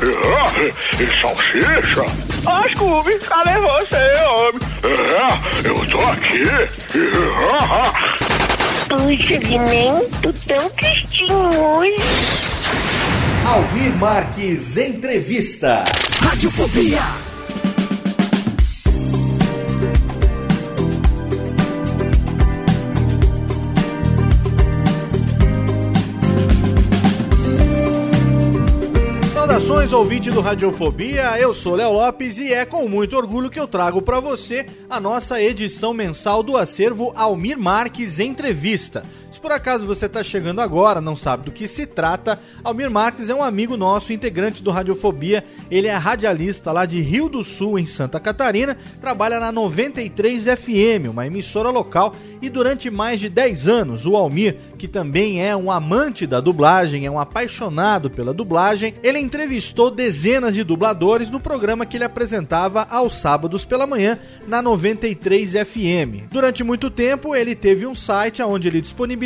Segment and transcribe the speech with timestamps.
[0.00, 2.04] É, e salsicha?
[2.46, 4.60] Ó, Scooby, cadê você, homem?
[4.84, 6.44] É, eu tô aqui.
[8.88, 11.36] Puxa, Guiné, tô tão tristinho
[11.76, 11.96] hoje.
[13.46, 15.84] Almir Marques Entrevista.
[16.20, 17.00] Radiofobia.
[29.92, 33.68] Saudações, ouvinte do Radiofobia, eu sou Léo Lopes e é com muito orgulho que eu
[33.68, 39.02] trago para você a nossa edição mensal do acervo Almir Marques Entrevista.
[39.32, 43.30] Se por acaso você está chegando agora, não sabe do que se trata, Almir Marques
[43.30, 45.42] é um amigo nosso, integrante do Radiofobia.
[45.70, 51.08] Ele é radialista lá de Rio do Sul, em Santa Catarina, trabalha na 93 FM,
[51.10, 55.70] uma emissora local, e durante mais de 10 anos, o Almir, que também é um
[55.70, 61.86] amante da dublagem, é um apaixonado pela dublagem, ele entrevistou dezenas de dubladores no programa
[61.86, 66.28] que ele apresentava aos sábados pela manhã na 93 FM.
[66.30, 69.21] Durante muito tempo, ele teve um site onde ele disponibilizava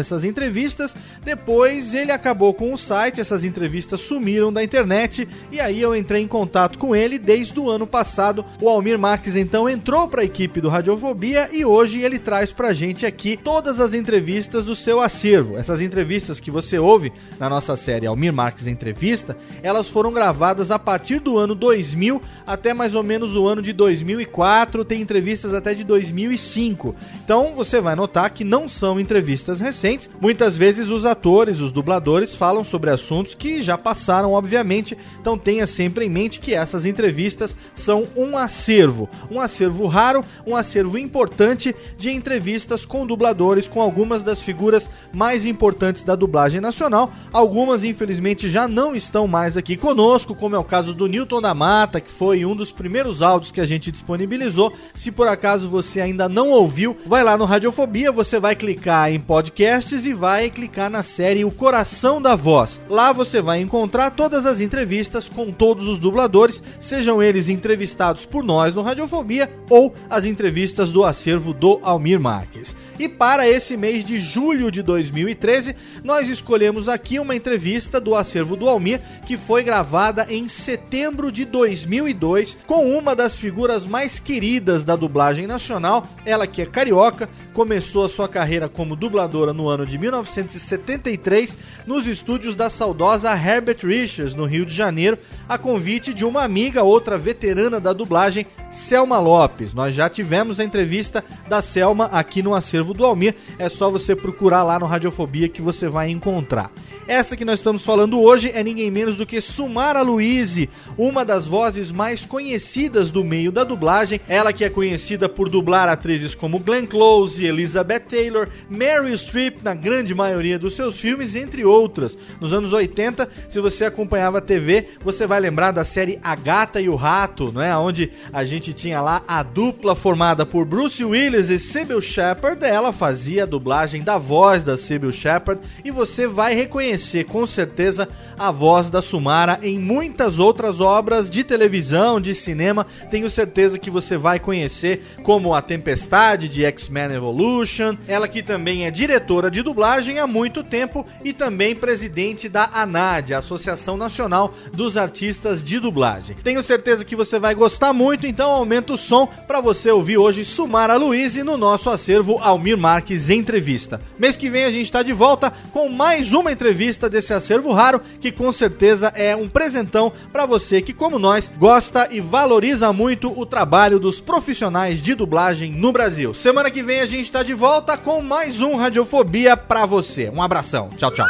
[0.00, 0.94] essas entrevistas.
[1.24, 6.22] Depois, ele acabou com o site, essas entrevistas sumiram da internet e aí eu entrei
[6.22, 8.44] em contato com ele desde o ano passado.
[8.60, 12.72] O Almir Marques então entrou para a equipe do Radiofobia e hoje ele traz pra
[12.72, 15.56] gente aqui todas as entrevistas do seu acervo.
[15.56, 20.78] Essas entrevistas que você ouve na nossa série Almir Marques Entrevista, elas foram gravadas a
[20.78, 25.74] partir do ano 2000 até mais ou menos o ano de 2004, tem entrevistas até
[25.74, 26.94] de 2005.
[27.24, 30.10] Então você vai notar que não são entrevistas recentes.
[30.20, 34.98] Muitas vezes os atores, os dubladores falam sobre assuntos que já passaram, obviamente.
[35.20, 40.54] Então tenha sempre em mente que essas entrevistas são um acervo, um acervo raro, um
[40.54, 47.12] acervo importante de entrevistas com dubladores, com algumas das figuras mais importantes da dublagem nacional.
[47.32, 51.54] Algumas, infelizmente, já não estão mais aqui conosco, como é o caso do Newton da
[51.54, 54.72] Mata, que foi um dos primeiros áudios que a gente disponibilizou.
[54.94, 59.20] Se por acaso você ainda não ouviu, vai lá no Radiofobia, você vai clicar em
[59.30, 62.80] podcasts e vai clicar na série O Coração da Voz.
[62.90, 68.42] Lá você vai encontrar todas as entrevistas com todos os dubladores, sejam eles entrevistados por
[68.42, 72.74] nós no Radiofobia ou as entrevistas do acervo do Almir Marques.
[73.00, 75.74] E para esse mês de julho de 2013,
[76.04, 81.46] nós escolhemos aqui uma entrevista do acervo do Almir que foi gravada em setembro de
[81.46, 88.04] 2002 com uma das figuras mais queridas da dublagem nacional, ela que é carioca, começou
[88.04, 91.56] a sua carreira como dubladora no ano de 1973
[91.86, 95.18] nos estúdios da saudosa Herbert Richards, no Rio de Janeiro,
[95.48, 99.72] a convite de uma amiga, outra veterana da dublagem, Selma Lopes.
[99.72, 104.14] Nós já tivemos a entrevista da Selma aqui no acervo do Almir, é só você
[104.14, 106.70] procurar lá no Radiofobia que você vai encontrar.
[107.10, 111.44] Essa que nós estamos falando hoje é ninguém menos do que Sumara Luiz, uma das
[111.44, 114.20] vozes mais conhecidas do meio da dublagem.
[114.28, 119.74] Ela que é conhecida por dublar atrizes como Glenn Close, Elizabeth Taylor, Meryl Streep na
[119.74, 122.16] grande maioria dos seus filmes, entre outras.
[122.40, 126.80] Nos anos 80, se você acompanhava a TV, você vai lembrar da série A Gata
[126.80, 127.76] e o Rato, não é?
[127.76, 132.64] Onde a gente tinha lá a dupla formada por Bruce Willis e Sybil Shepherd.
[132.64, 138.08] Ela fazia a dublagem da voz da Sybil Shepherd e você vai reconhecer com certeza
[138.38, 142.86] a voz da Sumara em muitas outras obras de televisão, de cinema.
[143.10, 147.96] Tenho certeza que você vai conhecer como a Tempestade de X-Men Evolution.
[148.06, 153.34] Ela que também é diretora de dublagem há muito tempo e também presidente da ANAD,
[153.34, 156.36] Associação Nacional dos Artistas de Dublagem.
[156.42, 160.44] Tenho certeza que você vai gostar muito, então aumenta o som para você ouvir hoje
[160.44, 162.38] Sumara Luiz no nosso acervo
[162.70, 164.00] Almir Marques Entrevista.
[164.18, 168.00] Mês que vem a gente está de volta com mais uma entrevista desse acervo raro
[168.20, 173.36] que com certeza é um presentão para você que, como nós, gosta e valoriza muito
[173.38, 176.34] o trabalho dos profissionais de dublagem no Brasil.
[176.34, 180.30] Semana que vem a gente está de volta com mais um Radiofobia para você.
[180.30, 180.90] Um abração.
[180.96, 181.26] Tchau, tchau.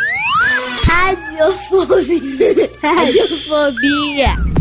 [0.87, 2.71] Radiofobia.
[2.83, 4.60] Radiofobia.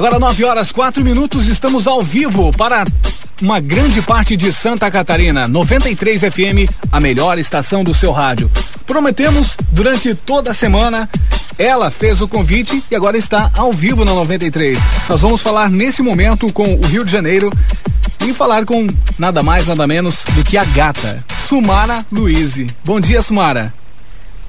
[0.00, 2.86] Agora 9 horas 4 minutos, estamos ao vivo para
[3.42, 8.50] uma grande parte de Santa Catarina, 93 FM, a melhor estação do seu rádio.
[8.86, 11.06] Prometemos durante toda a semana.
[11.58, 14.78] Ela fez o convite e agora está ao vivo na 93.
[15.06, 17.50] Nós vamos falar nesse momento com o Rio de Janeiro
[18.26, 18.86] e falar com
[19.18, 22.54] nada mais, nada menos do que a gata, Sumara Luiz.
[22.82, 23.70] Bom dia, Sumara.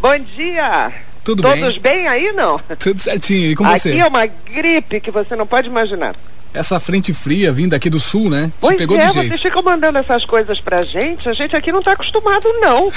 [0.01, 1.11] Bom dia.
[1.24, 1.64] Tudo Todos bem?
[1.64, 2.60] Todos bem aí, não?
[2.80, 3.52] Tudo certinho.
[3.52, 3.90] E com Aqui você?
[3.90, 6.16] Aqui é uma gripe que você não pode imaginar.
[6.54, 8.52] Essa frente fria vindo aqui do sul, né?
[8.60, 9.28] Pois Te pegou é, de jeito.
[9.30, 12.92] vocês ficam mandando essas coisas pra gente, a gente aqui não tá acostumado, não.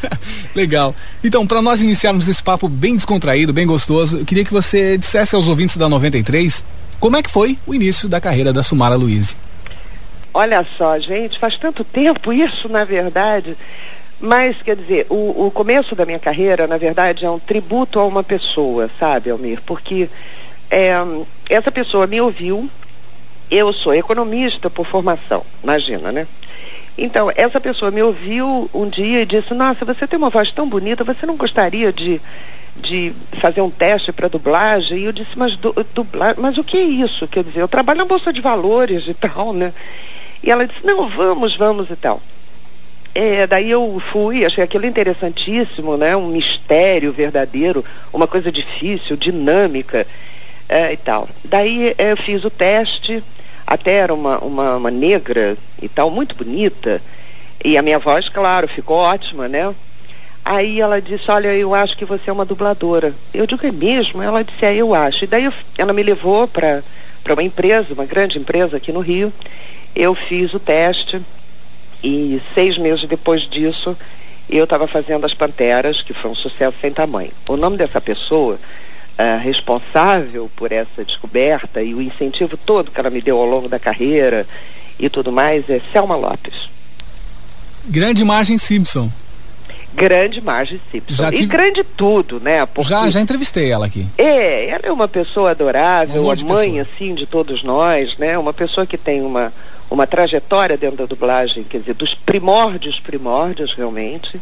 [0.54, 0.94] Legal.
[1.24, 5.34] Então, para nós iniciarmos esse papo bem descontraído, bem gostoso, eu queria que você dissesse
[5.34, 6.62] aos ouvintes da 93
[7.00, 9.34] como é que foi o início da carreira da Sumara Luiz.
[10.34, 13.56] Olha só, gente, faz tanto tempo isso, na verdade.
[14.20, 18.04] Mas, quer dizer, o, o começo da minha carreira, na verdade, é um tributo a
[18.04, 19.60] uma pessoa, sabe, Almir?
[19.64, 20.08] Porque
[20.70, 20.94] é,
[21.48, 22.68] essa pessoa me ouviu,
[23.48, 26.26] eu sou economista por formação, imagina, né?
[26.96, 30.68] Então, essa pessoa me ouviu um dia e disse, nossa, você tem uma voz tão
[30.68, 32.20] bonita, você não gostaria de,
[32.74, 34.98] de fazer um teste para dublagem?
[34.98, 37.28] E eu disse, mas du, dublar, mas o que é isso?
[37.28, 39.72] Quer dizer, eu trabalho na Bolsa de Valores e tal, né?
[40.42, 42.20] E ela disse, não, vamos, vamos e tal.
[43.20, 46.14] É, daí eu fui, achei aquilo interessantíssimo, né?
[46.14, 50.06] Um mistério verdadeiro, uma coisa difícil, dinâmica
[50.68, 51.28] é, e tal.
[51.44, 53.20] Daí é, eu fiz o teste,
[53.66, 57.02] até era uma, uma, uma, negra e tal, muito bonita.
[57.64, 59.74] E a minha voz, claro, ficou ótima, né?
[60.44, 63.12] Aí ela disse, olha, eu acho que você é uma dubladora.
[63.34, 64.22] Eu digo, é mesmo?
[64.22, 65.24] Ela disse, é, eu acho.
[65.24, 66.84] E daí eu, ela me levou para
[67.28, 69.32] uma empresa, uma grande empresa aqui no Rio.
[69.92, 71.20] Eu fiz o teste
[72.02, 73.96] e seis meses depois disso,
[74.48, 77.32] eu estava fazendo As Panteras, que foi um sucesso sem tamanho.
[77.48, 83.10] O nome dessa pessoa uh, responsável por essa descoberta e o incentivo todo que ela
[83.10, 84.46] me deu ao longo da carreira
[84.98, 86.70] e tudo mais é Selma Lopes.
[87.84, 89.10] Grande Margem Simpson.
[89.94, 91.14] Grande Margem Simpson.
[91.14, 91.46] Já e tive...
[91.46, 92.64] grande tudo, né?
[92.66, 92.88] Porque...
[92.88, 94.06] Já, já entrevistei ela aqui.
[94.16, 98.38] É, ela é uma pessoa adorável, um a mãe, assim, de todos nós, né?
[98.38, 99.52] Uma pessoa que tem uma
[99.90, 104.40] uma trajetória dentro da dublagem, quer dizer, dos primórdios, primórdios realmente.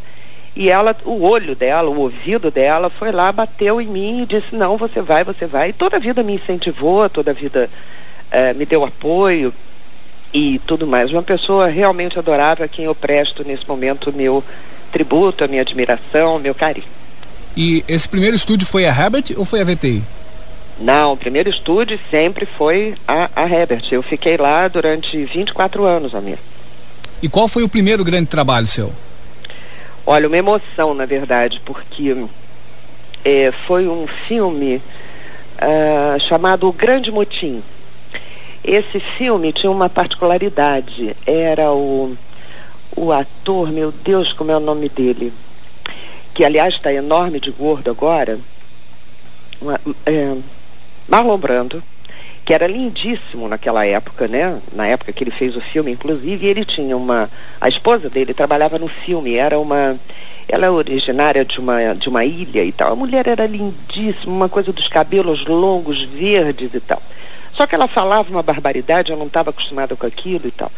[0.55, 4.55] E ela, o olho dela, o ouvido dela foi lá, bateu em mim e disse,
[4.55, 5.69] não, você vai, você vai.
[5.69, 7.69] E toda a vida me incentivou, toda a vida
[8.31, 9.53] eh, me deu apoio
[10.33, 11.11] e tudo mais.
[11.11, 14.43] Uma pessoa realmente adorável a quem eu presto nesse momento meu
[14.91, 16.87] tributo, a minha admiração, meu carinho.
[17.55, 20.03] E esse primeiro estúdio foi a Herbert ou foi a VTI?
[20.79, 23.83] Não, o primeiro estúdio sempre foi a, a Herbert.
[23.91, 26.39] Eu fiquei lá durante 24 anos, amigo.
[27.21, 28.93] E qual foi o primeiro grande trabalho seu?
[30.05, 32.15] Olha, uma emoção, na verdade, porque
[33.25, 34.81] é, foi um filme
[35.57, 37.63] uh, chamado O Grande Motim.
[38.63, 41.15] Esse filme tinha uma particularidade.
[41.25, 42.15] Era o,
[42.95, 45.33] o ator, meu Deus, como é o nome dele?
[46.33, 48.39] Que, aliás, está enorme de gordo agora.
[49.59, 50.37] Uma, é,
[51.07, 51.83] Marlon Brando,
[52.45, 54.59] que era lindíssimo naquela época, né?
[54.71, 57.29] Na época que ele fez o filme, inclusive, ele tinha uma.
[57.59, 59.97] A esposa dele trabalhava no filme, era uma.
[60.47, 62.93] Ela é originária de uma, de uma ilha e tal.
[62.93, 67.01] A mulher era lindíssima, uma coisa dos cabelos longos, verdes e tal.
[67.51, 70.71] Só que ela falava uma barbaridade, eu não estava acostumada com aquilo e tal.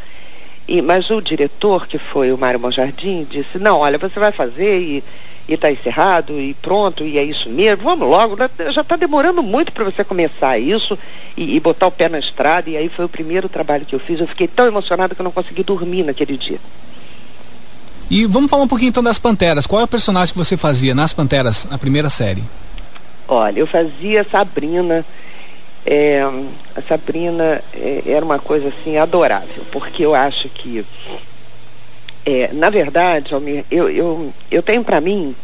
[0.67, 4.79] E, mas o diretor, que foi o Mário Monjardim, disse, não, olha, você vai fazer
[4.79, 5.03] e,
[5.50, 8.48] e está encerrado e pronto, e é isso mesmo, vamos logo, né?
[8.72, 10.98] já está demorando muito para você começar isso
[11.36, 14.00] e, e, botar o pé na estrada, e aí foi o primeiro trabalho que eu
[14.00, 16.60] fiz, eu fiquei tão emocionada que eu não consegui dormir naquele dia.
[18.12, 20.94] E vamos falar um pouquinho então das Panteras, qual é o personagem que você fazia
[20.94, 22.44] nas Panteras, na primeira série?
[23.27, 25.03] Olha, eu fazia Sabrina,
[25.84, 26.22] é,
[26.75, 30.86] a Sabrina é, era uma coisa assim adorável, porque eu acho que
[32.29, 35.36] é, na verdade, Almir, eu, eu, eu tenho para mim,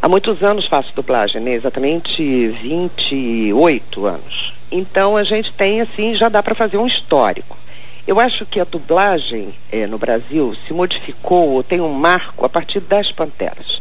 [0.00, 1.52] há muitos anos faço dublagem, né?
[1.52, 4.52] Exatamente 28 anos.
[4.70, 7.56] Então a gente tem assim, já dá para fazer um histórico.
[8.04, 12.48] Eu acho que a dublagem é, no Brasil se modificou, ou tem um marco a
[12.48, 13.80] partir das Panteras.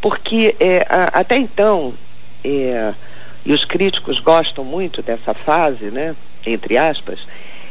[0.00, 1.92] Porque é, a, até então,
[2.44, 2.94] é,
[3.44, 6.14] e os críticos gostam muito dessa fase, né?
[6.46, 7.18] Entre aspas,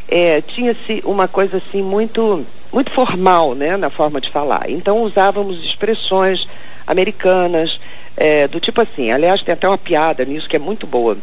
[0.10, 2.46] é, tinha-se uma coisa assim muito
[2.78, 4.70] muito formal né, na forma de falar.
[4.70, 6.48] Então usávamos expressões
[6.86, 7.80] americanas,
[8.16, 11.18] é, do tipo assim, aliás, tem até uma piada nisso que é muito boa.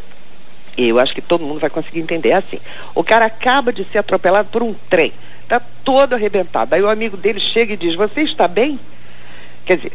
[0.76, 2.30] E eu acho que todo mundo vai conseguir entender.
[2.30, 2.58] É assim,
[2.92, 5.12] o cara acaba de ser atropelado por um trem,
[5.44, 6.74] está todo arrebentado.
[6.74, 8.76] Aí o amigo dele chega e diz, você está bem?
[9.64, 9.92] Quer dizer,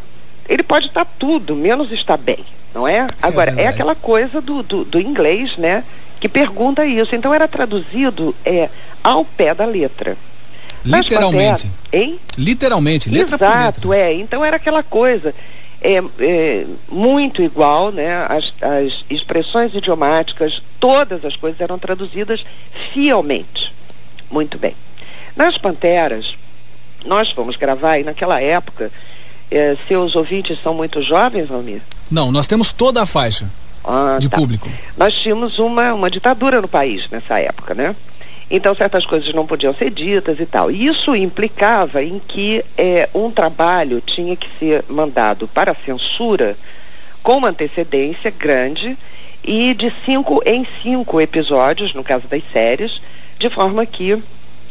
[0.48, 2.40] ele pode estar tudo, menos estar bem,
[2.74, 3.06] não é?
[3.22, 5.84] Agora, é, é aquela coisa do, do, do, inglês, né?
[6.22, 7.14] Que pergunta isso.
[7.14, 8.70] Então era traduzido é,
[9.04, 10.16] ao pé da letra.
[10.84, 11.70] Literalmente.
[11.92, 12.20] hein?
[12.38, 14.14] Literalmente, letra Exato, é.
[14.14, 15.34] Então era aquela coisa.
[15.82, 18.26] É, é, muito igual, né?
[18.28, 22.46] As, as expressões idiomáticas, todas as coisas eram traduzidas
[22.92, 23.74] fielmente.
[24.30, 24.76] Muito bem.
[25.36, 26.36] Nas Panteras,
[27.06, 28.92] nós fomos gravar e naquela época,
[29.50, 31.82] é, seus ouvintes são muito jovens, Almir?
[32.12, 33.50] Não, nós temos toda a faixa
[33.84, 34.38] ah, de tá.
[34.38, 34.70] público.
[34.98, 37.96] Nós tínhamos uma, uma ditadura no país nessa época, né?
[38.52, 40.72] Então certas coisas não podiam ser ditas e tal.
[40.72, 46.58] E isso implicava em que é, um trabalho tinha que ser mandado para censura
[47.22, 48.98] com uma antecedência grande
[49.44, 53.02] e de cinco em cinco episódios, no caso das séries,
[53.38, 54.22] de forma que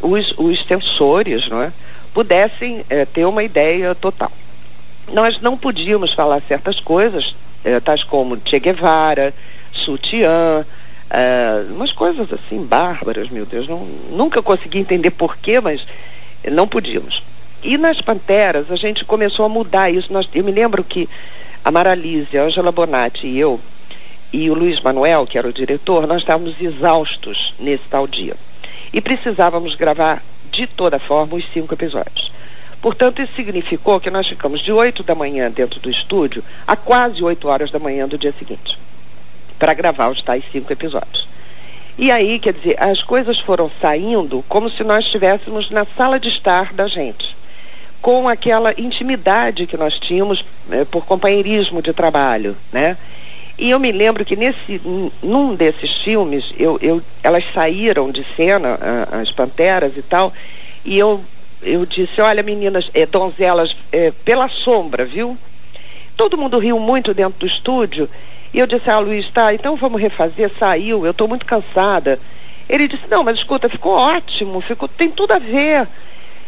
[0.00, 1.72] os, os censores não é,
[2.12, 4.32] pudessem é, ter uma ideia total.
[5.12, 9.32] Nós não podíamos falar certas coisas, é, tais como Che Guevara,
[9.72, 10.66] sutiã,
[11.08, 13.66] Uh, umas coisas assim bárbaras, meu Deus.
[13.66, 15.86] Não, nunca consegui entender porquê, mas
[16.50, 17.22] não podíamos.
[17.62, 20.12] E nas Panteras a gente começou a mudar isso.
[20.12, 21.08] Nós, eu me lembro que
[21.64, 23.58] a Maralise, a Angela Bonatti e eu,
[24.32, 28.36] e o Luiz Manuel, que era o diretor, nós estávamos exaustos nesse tal dia.
[28.92, 30.22] E precisávamos gravar
[30.52, 32.30] de toda forma os cinco episódios.
[32.82, 37.24] Portanto, isso significou que nós ficamos de 8 da manhã dentro do estúdio a quase
[37.24, 38.78] 8 horas da manhã do dia seguinte
[39.58, 41.26] para gravar os tais cinco episódios.
[41.98, 46.28] E aí, quer dizer, as coisas foram saindo como se nós estivéssemos na sala de
[46.28, 47.36] estar da gente,
[48.00, 52.96] com aquela intimidade que nós tínhamos eh, por companheirismo de trabalho, né?
[53.58, 54.80] E eu me lembro que nesse,
[55.20, 58.78] num desses filmes, eu, eu, elas saíram de cena,
[59.10, 60.32] as panteras e tal,
[60.84, 61.20] e eu,
[61.60, 65.36] eu disse, olha meninas, é, donzelas, é, pela sombra, viu?
[66.16, 68.08] Todo mundo riu muito dentro do estúdio,
[68.52, 72.18] e eu disse, ah, Luiz, tá, então vamos refazer, saiu, eu estou muito cansada.
[72.68, 75.86] Ele disse, não, mas escuta, ficou ótimo, ficou, tem tudo a ver.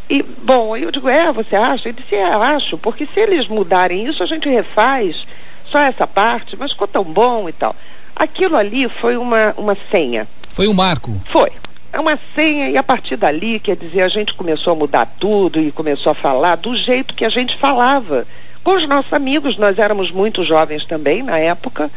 [0.08, 1.88] E, bom, eu digo, é, você acha?
[1.88, 5.26] Ele disse, é, acho, porque se eles mudarem isso, a gente refaz
[5.64, 7.76] só essa parte, mas ficou tão bom e tal.
[8.16, 10.26] Aquilo ali foi uma, uma senha.
[10.48, 11.14] Foi um marco?
[11.26, 11.50] Foi.
[11.92, 15.60] É uma senha e a partir dali, quer dizer, a gente começou a mudar tudo
[15.60, 18.26] e começou a falar do jeito que a gente falava
[18.62, 19.56] com os nossos amigos.
[19.56, 21.90] Nós éramos muito jovens também na época,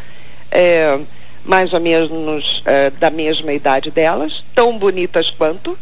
[0.51, 0.99] é,
[1.45, 5.77] mais ou menos é, da mesma idade delas, tão bonitas quanto.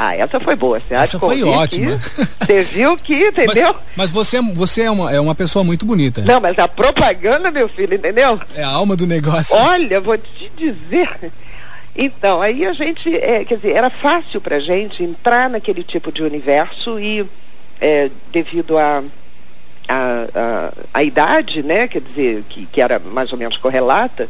[0.00, 1.16] Ah, essa foi boa, você acha?
[1.16, 2.00] Essa foi ótima.
[2.40, 3.74] Você viu que, entendeu?
[3.74, 6.22] Mas, mas, você, você é, uma, é uma pessoa muito bonita.
[6.22, 8.40] Não, mas a propaganda, meu filho, entendeu?
[8.54, 9.56] É a alma do negócio.
[9.56, 11.32] Olha, vou te dizer.
[11.96, 16.22] Então, aí a gente, é, quer dizer, era fácil pra gente entrar naquele tipo de
[16.22, 17.26] universo e,
[17.80, 19.02] é, devido a
[19.88, 24.28] a, a, a idade, né, quer dizer, que, que era mais ou menos correlata,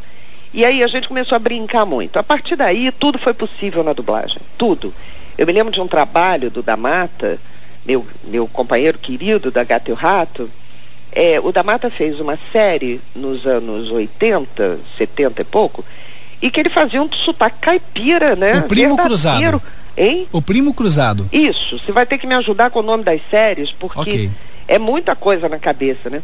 [0.55, 2.19] e aí a gente começou a brincar muito.
[2.19, 4.95] A partir daí, tudo foi possível na dublagem, tudo.
[5.37, 7.38] Eu me lembro de um trabalho do Damata,
[7.85, 10.49] meu, meu companheiro querido da Gato e o Rato,
[11.11, 15.85] é, o Damata fez uma série nos anos 80, 70 e pouco,
[16.41, 18.59] e que ele fazia um sotaque caipira, né?
[18.59, 19.61] O Primo Cruzado.
[19.97, 20.29] Hein?
[20.31, 21.29] O Primo Cruzado.
[21.33, 24.00] Isso, você vai ter que me ajudar com o nome das séries, porque...
[24.00, 24.31] Okay
[24.68, 26.22] é muita coisa na cabeça, né?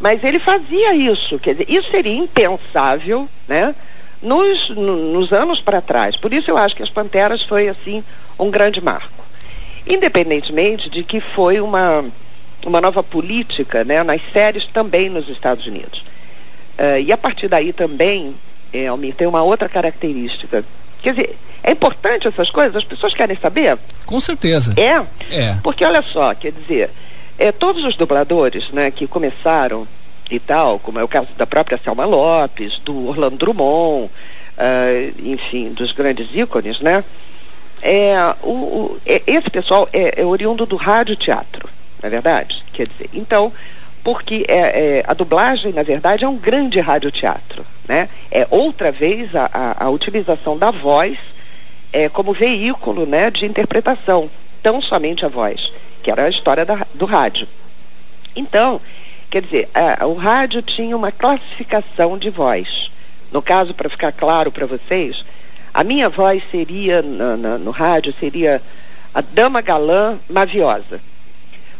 [0.00, 3.74] Mas ele fazia isso, quer dizer, isso seria impensável, né?
[4.20, 6.16] Nos, no, nos anos para trás.
[6.16, 8.02] Por isso eu acho que as Panteras foi, assim,
[8.38, 9.24] um grande marco.
[9.86, 12.04] Independentemente de que foi uma,
[12.64, 16.00] uma nova política né, nas séries também nos Estados Unidos.
[16.78, 18.34] Uh, e a partir daí também,
[18.72, 20.64] é, Almir, tem uma outra característica.
[21.02, 22.74] Quer dizer, é importante essas coisas?
[22.74, 23.78] As pessoas querem saber?
[24.06, 24.74] Com certeza.
[24.76, 25.04] É?
[25.30, 25.56] É.
[25.62, 26.90] Porque olha só, quer dizer,
[27.38, 29.86] é, todos os dubladores né, que começaram
[30.30, 35.70] e tal, como é o caso da própria Selma Lopes, do Orlando Drummond, uh, enfim,
[35.70, 37.04] dos grandes ícones, né?
[37.82, 41.68] É, o, o, é, esse pessoal é, é oriundo do rádio teatro,
[42.02, 42.64] não é verdade?
[42.72, 43.52] Quer dizer, então,
[44.02, 48.08] porque é, é, a dublagem, na verdade, é um grande radioteatro, né?
[48.30, 51.18] É outra vez a, a, a utilização da voz
[51.92, 54.28] é, como veículo, né, de interpretação,
[54.62, 55.70] tão somente a voz,
[56.04, 57.48] que era a história da, do rádio.
[58.36, 58.78] Então,
[59.30, 62.92] quer dizer, a, o rádio tinha uma classificação de voz.
[63.32, 65.24] No caso, para ficar claro para vocês,
[65.72, 68.60] a minha voz seria, na, no rádio, seria
[69.14, 71.00] a dama galã maviosa.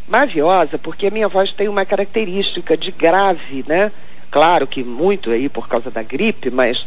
[0.07, 3.91] Maviosa porque a minha voz tem uma característica de grave, né?
[4.31, 6.85] Claro que muito aí por causa da gripe, mas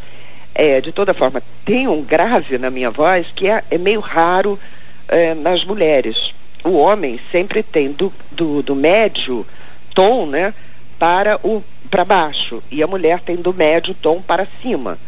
[0.54, 4.58] é, de toda forma tem um grave na minha voz que é, é meio raro
[5.06, 6.34] é, nas mulheres.
[6.64, 9.46] O homem sempre tem do, do, do médio
[9.94, 10.52] tom, né?
[10.98, 14.98] Para o para baixo e a mulher tem do médio tom para cima.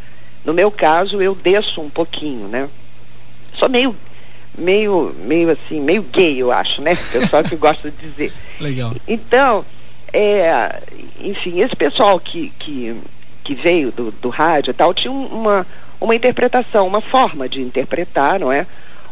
[0.45, 2.69] No meu caso, eu desço um pouquinho, né?
[3.55, 3.95] Sou meio,
[4.57, 6.97] meio, meio assim, meio gay, eu acho, né?
[7.13, 8.33] Pessoal que gosta de dizer.
[8.59, 8.95] Legal.
[9.07, 9.65] Então,
[10.13, 10.81] é,
[11.21, 12.97] enfim, esse pessoal que, que,
[13.45, 15.67] que veio do, do rádio e tal, tinha uma,
[16.01, 18.67] uma interpretação, uma forma de interpretar, não é?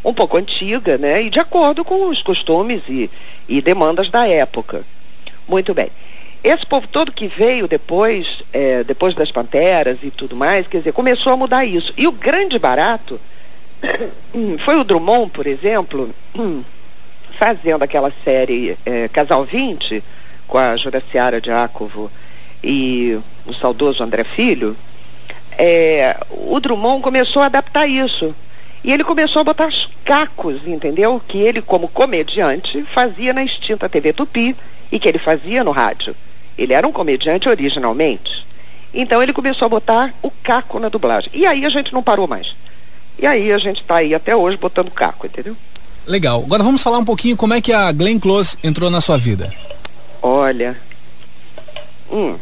[0.04, 1.22] Um pouco antiga, né?
[1.22, 3.10] E de acordo com os costumes e,
[3.48, 4.82] e demandas da época.
[5.46, 5.90] Muito bem.
[6.42, 10.92] Esse povo todo que veio depois, é, depois das Panteras e tudo mais, quer dizer,
[10.92, 11.92] começou a mudar isso.
[11.96, 13.20] E o grande barato
[14.64, 16.10] foi o Drummond, por exemplo,
[17.38, 20.02] fazendo aquela série é, Casal 20,
[20.46, 22.10] com a Juraciara Diácovo
[22.62, 24.76] e o saudoso André Filho,
[25.56, 28.34] é, o Drummond começou a adaptar isso.
[28.82, 31.20] E ele começou a botar os cacos, entendeu?
[31.26, 34.56] Que ele, como comediante, fazia na extinta TV Tupi
[34.90, 36.14] e que ele fazia no rádio.
[36.56, 38.46] Ele era um comediante originalmente.
[38.92, 41.30] Então ele começou a botar o caco na dublagem.
[41.34, 42.54] E aí a gente não parou mais.
[43.18, 45.56] E aí a gente está aí até hoje botando caco, entendeu?
[46.06, 46.42] Legal.
[46.44, 49.52] Agora vamos falar um pouquinho como é que a Glenn Close entrou na sua vida.
[50.22, 50.76] Olha.
[52.10, 52.36] Hum.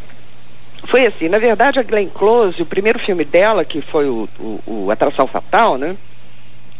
[0.84, 4.84] Foi assim, na verdade a Glenn Close, o primeiro filme dela, que foi o, o,
[4.84, 5.96] o Atração Fatal, né?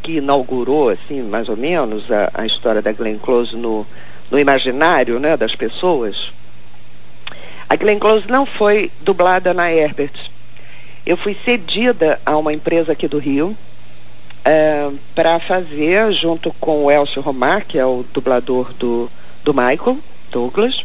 [0.06, 3.84] Que inaugurou, assim, mais ou menos, a, a história da Glenn Close no,
[4.30, 6.32] no imaginário, né, das pessoas.
[7.68, 10.12] A Glenn Close não foi dublada na Herbert.
[11.04, 13.56] Eu fui cedida a uma empresa aqui do Rio
[14.44, 19.10] é, para fazer, junto com o Elcio Romar, que é o dublador do,
[19.42, 19.98] do Michael
[20.30, 20.84] Douglas.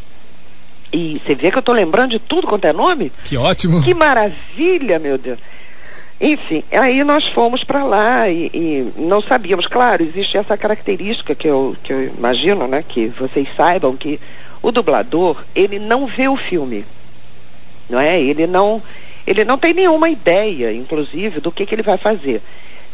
[0.91, 3.11] E você vê que eu estou lembrando de tudo quanto é nome?
[3.23, 3.83] Que ótimo!
[3.83, 5.37] Que maravilha, meu Deus!
[6.21, 9.65] Enfim, aí nós fomos para lá e, e, não sabíamos.
[9.65, 12.85] Claro, existe essa característica que eu, que eu imagino, né?
[12.87, 14.19] Que vocês saibam que
[14.61, 16.85] o dublador, ele não vê o filme,
[17.89, 18.21] não é?
[18.21, 18.83] Ele não,
[19.25, 22.39] ele não tem nenhuma ideia, inclusive, do que, que ele vai fazer.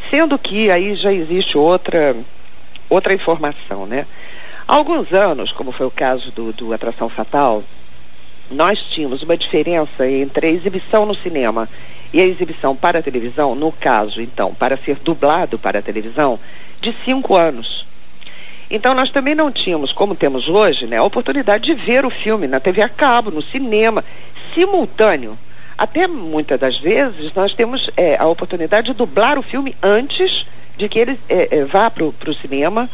[0.09, 2.15] Sendo que aí já existe outra,
[2.89, 4.07] outra informação, né?
[4.65, 7.61] Há alguns anos, como foi o caso do, do Atração Fatal,
[8.49, 11.67] nós tínhamos uma diferença entre a exibição no cinema
[12.13, 16.39] e a exibição para a televisão, no caso, então, para ser dublado para a televisão,
[16.79, 17.85] de cinco anos.
[18.69, 22.47] Então nós também não tínhamos, como temos hoje, né, a oportunidade de ver o filme
[22.47, 24.03] na TV a cabo, no cinema,
[24.53, 25.37] simultâneo.
[25.77, 30.89] Até muitas das vezes nós temos é, a oportunidade de dublar o filme antes de
[30.89, 32.89] que ele é, é, vá para o cinema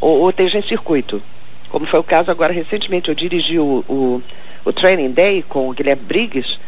[0.00, 1.20] ou, ou esteja em circuito.
[1.70, 4.22] Como foi o caso agora recentemente, eu dirigi o, o,
[4.64, 6.58] o Training Day com o Guilherme Briggs,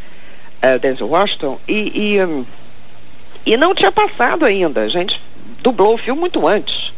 [0.62, 2.44] uh, Denzel Washington, e, e, um,
[3.44, 4.82] e não tinha passado ainda.
[4.82, 5.20] A gente
[5.62, 6.92] dublou o filme muito antes.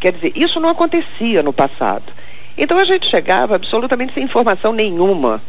[0.00, 2.04] Quer dizer, isso não acontecia no passado.
[2.56, 5.42] Então a gente chegava absolutamente sem informação nenhuma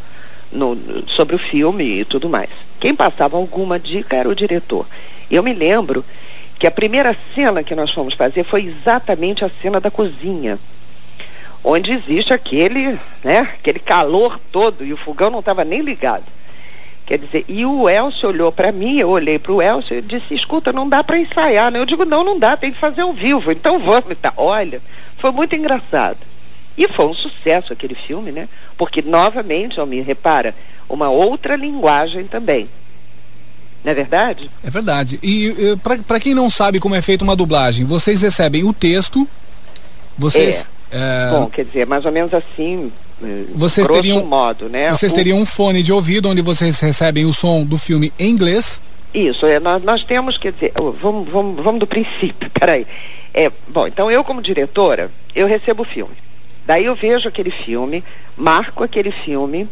[0.52, 2.50] no, sobre o filme e tudo mais.
[2.80, 4.86] Quem passava alguma dica era o diretor.
[5.30, 6.04] Eu me lembro
[6.58, 10.58] que a primeira cena que nós fomos fazer foi exatamente a cena da cozinha,
[11.64, 16.24] onde existe aquele, né, aquele calor todo e o fogão não estava nem ligado.
[17.06, 20.34] Quer dizer, e o Elcio olhou para mim, eu olhei para o Elcio e disse,
[20.34, 21.78] escuta, não dá para ensaiar, né?
[21.80, 24.18] Eu digo, não, não dá, tem que fazer ao vivo, então vamos.
[24.20, 24.34] Tá.
[24.36, 24.82] Olha,
[25.18, 26.18] foi muito engraçado.
[26.76, 28.50] E foi um sucesso aquele filme, né?
[28.76, 30.56] Porque, novamente, Almir, repara,
[30.90, 32.68] uma outra linguagem também.
[33.84, 34.50] Não é verdade?
[34.64, 35.20] É verdade.
[35.22, 39.28] E para quem não sabe como é feita uma dublagem, vocês recebem o texto,
[40.18, 40.68] vocês...
[40.92, 41.28] É.
[41.28, 41.30] É...
[41.30, 42.92] Bom, quer dizer, mais ou menos assim,
[43.54, 44.90] vocês grosso teriam, modo, né?
[44.92, 48.30] Vocês O- teriam um fone de ouvido onde vocês recebem o som do filme em
[48.30, 48.82] inglês.
[49.14, 52.86] Isso, é, nós, nós temos, quer dizer, vamos, vamos, vamos do princípio, peraí.
[53.34, 56.14] É, bom, então eu como diretora, eu recebo o filme.
[56.66, 58.04] Daí eu vejo aquele filme,
[58.36, 59.68] marco aquele filme,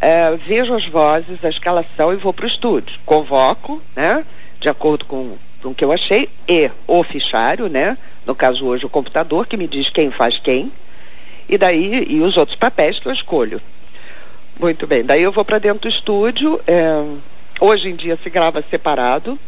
[0.00, 2.98] eh, vejo as vozes, a escalação e vou para o estúdio.
[3.06, 4.24] Convoco, né?
[4.60, 7.96] De acordo com, com o que eu achei, e o fichário, né?
[8.26, 10.72] No caso hoje o computador, que me diz quem faz quem.
[11.48, 13.60] E daí, e os outros papéis que eu escolho.
[14.58, 16.60] Muito bem, daí eu vou para dentro do estúdio.
[16.66, 17.04] eh,
[17.60, 19.38] hoje em dia se grava separado,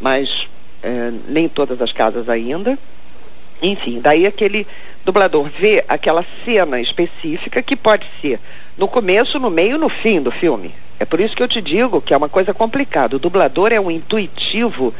[0.00, 0.48] mas
[0.82, 2.78] eh, nem todas as casas ainda.
[3.60, 4.66] Enfim, daí aquele
[5.04, 8.38] dublador vê aquela cena específica que pode ser
[8.76, 10.72] no começo, no meio, no fim do filme.
[11.00, 13.16] É por isso que eu te digo que é uma coisa complicada.
[13.16, 14.94] O dublador é um intuitivo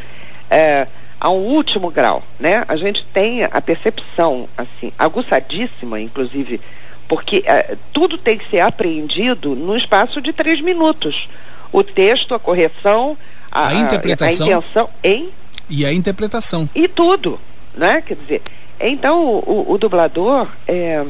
[0.51, 0.87] eh,
[1.21, 2.65] a um último grau, né?
[2.69, 6.61] A gente tem a percepção, assim, aguçadíssima, inclusive,
[7.09, 11.29] porque eh, tudo tem que ser apreendido no espaço de três minutos.
[11.73, 13.17] O texto, a correção,
[13.51, 14.47] a, A interpretação.
[14.47, 15.29] a intenção, em
[15.69, 16.69] E a interpretação.
[16.75, 17.39] e tudo,
[17.75, 18.03] né?
[18.07, 18.43] Quer dizer,
[18.81, 21.05] então o, o- o dublador, é,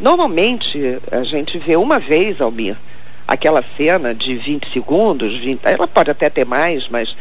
[0.00, 2.76] normalmente a gente vê uma vez, Almir,
[3.26, 7.14] aquela cena de 20 segundos, 20, ela pode até ter mais, mas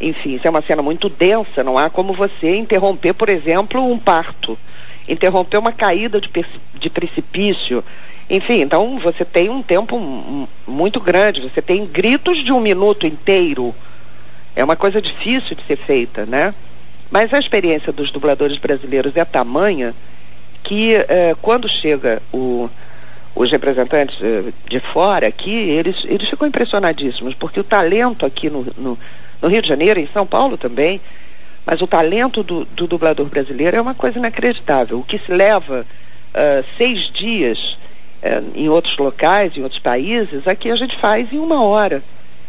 [0.00, 3.98] enfim, se é uma cena muito densa, não há como você interromper, por exemplo, um
[3.98, 4.58] parto,
[5.08, 6.30] interromper uma caída de,
[6.74, 7.84] de precipício.
[8.28, 13.74] Enfim, então você tem um tempo muito grande, você tem gritos de um minuto inteiro.
[14.54, 16.54] É uma coisa difícil de ser feita, né?
[17.10, 19.94] Mas a experiência dos dubladores brasileiros é tamanha
[20.62, 22.68] que eh, quando chega o-
[23.34, 28.64] os representantes eh, de fora aqui, eles, eles ficam impressionadíssimos, porque o talento aqui no,
[28.78, 28.98] no,
[29.40, 31.00] no Rio de Janeiro, em São Paulo também,
[31.66, 34.98] mas o talento do, do dublador brasileiro é uma coisa inacreditável.
[34.98, 35.86] O que se leva
[36.34, 37.76] ah, seis dias
[38.22, 42.02] eh, em outros locais, em outros países, aqui a gente faz em uma hora.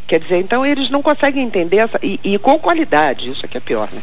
[0.07, 3.61] Quer dizer, então eles não conseguem entender essa, e, e com qualidade, isso aqui é
[3.61, 4.01] pior, né?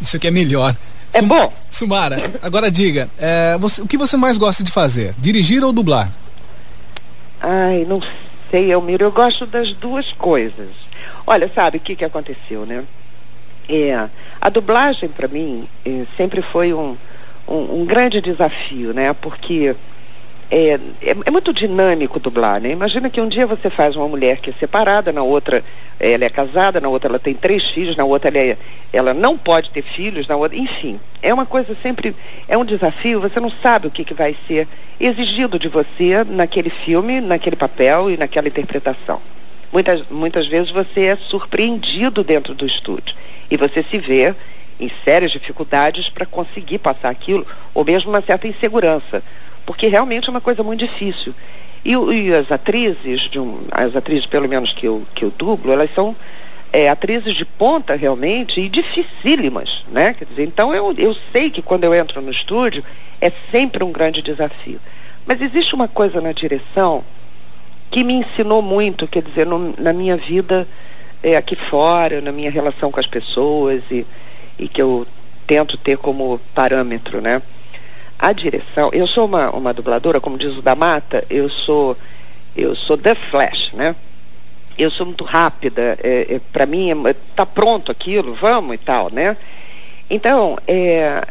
[0.00, 0.74] Isso aqui é melhor.
[1.12, 1.52] É bom.
[1.70, 5.14] Sumara, agora diga, é, você- o que você mais gosta de fazer?
[5.18, 6.10] Dirigir ou dublar?
[7.40, 8.02] Ai, não
[8.50, 10.68] sei, Elmiro, eu gosto das duas coisas.
[11.26, 12.84] Olha, sabe o que, que aconteceu, né?
[13.68, 14.08] É,
[14.40, 16.96] a dublagem, para mim, eh, sempre foi um,
[17.48, 19.12] um, um grande desafio, né?
[19.12, 19.74] Porque
[20.48, 22.70] é, é, é muito dinâmico dublar, né?
[22.70, 25.64] Imagina que um dia você faz uma mulher que é separada, na outra
[25.98, 28.56] eh, ela é casada, na outra ela tem três filhos, na outra ela, é-
[28.92, 32.14] ela não pode ter filhos, na outra, enfim, é uma coisa sempre,
[32.46, 34.68] é um desafio, você não sabe o que, que vai ser
[35.00, 39.20] exigido de você naquele filme, naquele papel e naquela interpretação.
[39.76, 43.14] Muitas, muitas vezes você é surpreendido dentro do estúdio
[43.50, 44.34] e você se vê
[44.80, 49.22] em sérias dificuldades para conseguir passar aquilo, ou mesmo uma certa insegurança,
[49.66, 51.34] porque realmente é uma coisa muito difícil.
[51.84, 55.94] E, e as atrizes, um, as atrizes pelo menos que eu, que eu dublo, elas
[55.94, 56.16] são
[56.72, 60.14] é, atrizes de ponta realmente e dificílimas, né?
[60.14, 62.82] Quer dizer, então eu, eu sei que quando eu entro no estúdio
[63.20, 64.80] é sempre um grande desafio.
[65.26, 67.04] Mas existe uma coisa na direção
[67.96, 70.68] que me ensinou muito, quer dizer, no- na minha vida
[71.22, 74.04] é, aqui fora, na minha relação com as pessoas e,
[74.58, 75.06] e que eu
[75.46, 77.40] tento ter como parâmetro, né?
[78.18, 81.96] A direção, eu sou uma, uma dubladora, como diz o da Mata, eu sou
[82.54, 83.96] eu sou The Flash, né?
[84.76, 89.10] Eu sou muito rápida, é, é, para mim é, tá pronto aquilo, vamos e tal,
[89.10, 89.38] né?
[90.10, 91.26] Então, é,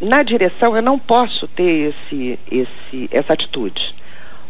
[0.00, 4.01] na direção eu não posso ter esse, esse, essa atitude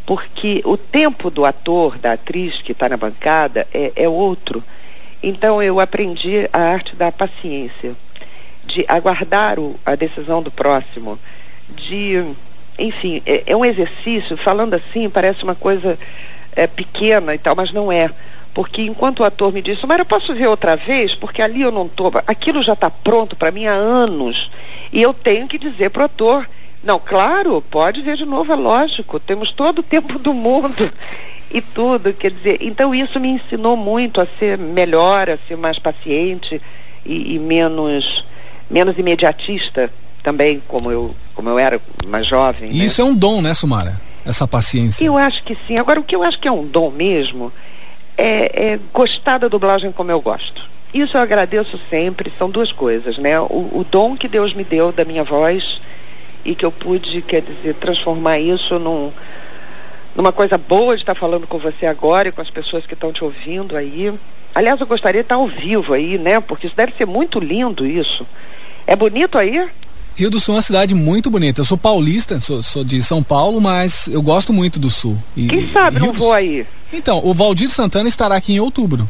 [0.04, 4.62] porque o tempo do ator, da atriz que está na bancada é, é outro.
[5.22, 7.94] Então eu aprendi a arte da paciência,
[8.64, 11.18] de aguardar o- a decisão do próximo,
[11.68, 12.24] de,
[12.78, 15.98] enfim, é, é um exercício, falando assim, parece uma coisa
[16.54, 18.10] é, pequena e tal, mas não é.
[18.54, 21.72] Porque enquanto o ator me disse, mas eu posso ver outra vez, porque ali eu
[21.72, 22.12] não estou.
[22.26, 24.50] Aquilo já está pronto para mim há anos.
[24.92, 26.46] E eu tenho que dizer para o ator,
[26.82, 30.90] não, claro, pode ver de novo, é lógico, temos todo o tempo do mundo
[31.50, 35.78] e tudo, quer dizer, então isso me ensinou muito a ser melhor, a ser mais
[35.78, 36.60] paciente
[37.06, 38.24] e, e menos,
[38.68, 39.92] menos imediatista
[40.22, 42.70] também, como eu, como eu era mais jovem.
[42.70, 42.84] E né?
[42.84, 44.00] isso é um dom, né, Sumara?
[44.24, 45.04] Essa paciência.
[45.04, 45.78] Eu acho que sim.
[45.78, 47.52] Agora, o que eu acho que é um dom mesmo
[48.16, 50.70] é, é gostar da dublagem como eu gosto.
[50.94, 53.40] Isso eu agradeço sempre, são duas coisas, né?
[53.40, 55.80] O, o dom que Deus me deu da minha voz
[56.44, 59.12] e que eu pude, quer dizer, transformar isso num,
[60.14, 63.12] numa coisa boa de estar falando com você agora e com as pessoas que estão
[63.12, 64.12] te ouvindo aí.
[64.54, 66.40] Aliás, eu gostaria de estar ao vivo aí, né?
[66.40, 68.26] Porque isso deve ser muito lindo isso.
[68.86, 69.66] É bonito aí?
[70.14, 71.60] Rio do Sul é uma cidade muito bonita.
[71.60, 75.16] Eu sou paulista, sou, sou de São Paulo, mas eu gosto muito do Sul.
[75.36, 76.66] E, Quem sabe não vou aí?
[76.92, 79.08] Então, o Valdir Santana estará aqui em outubro.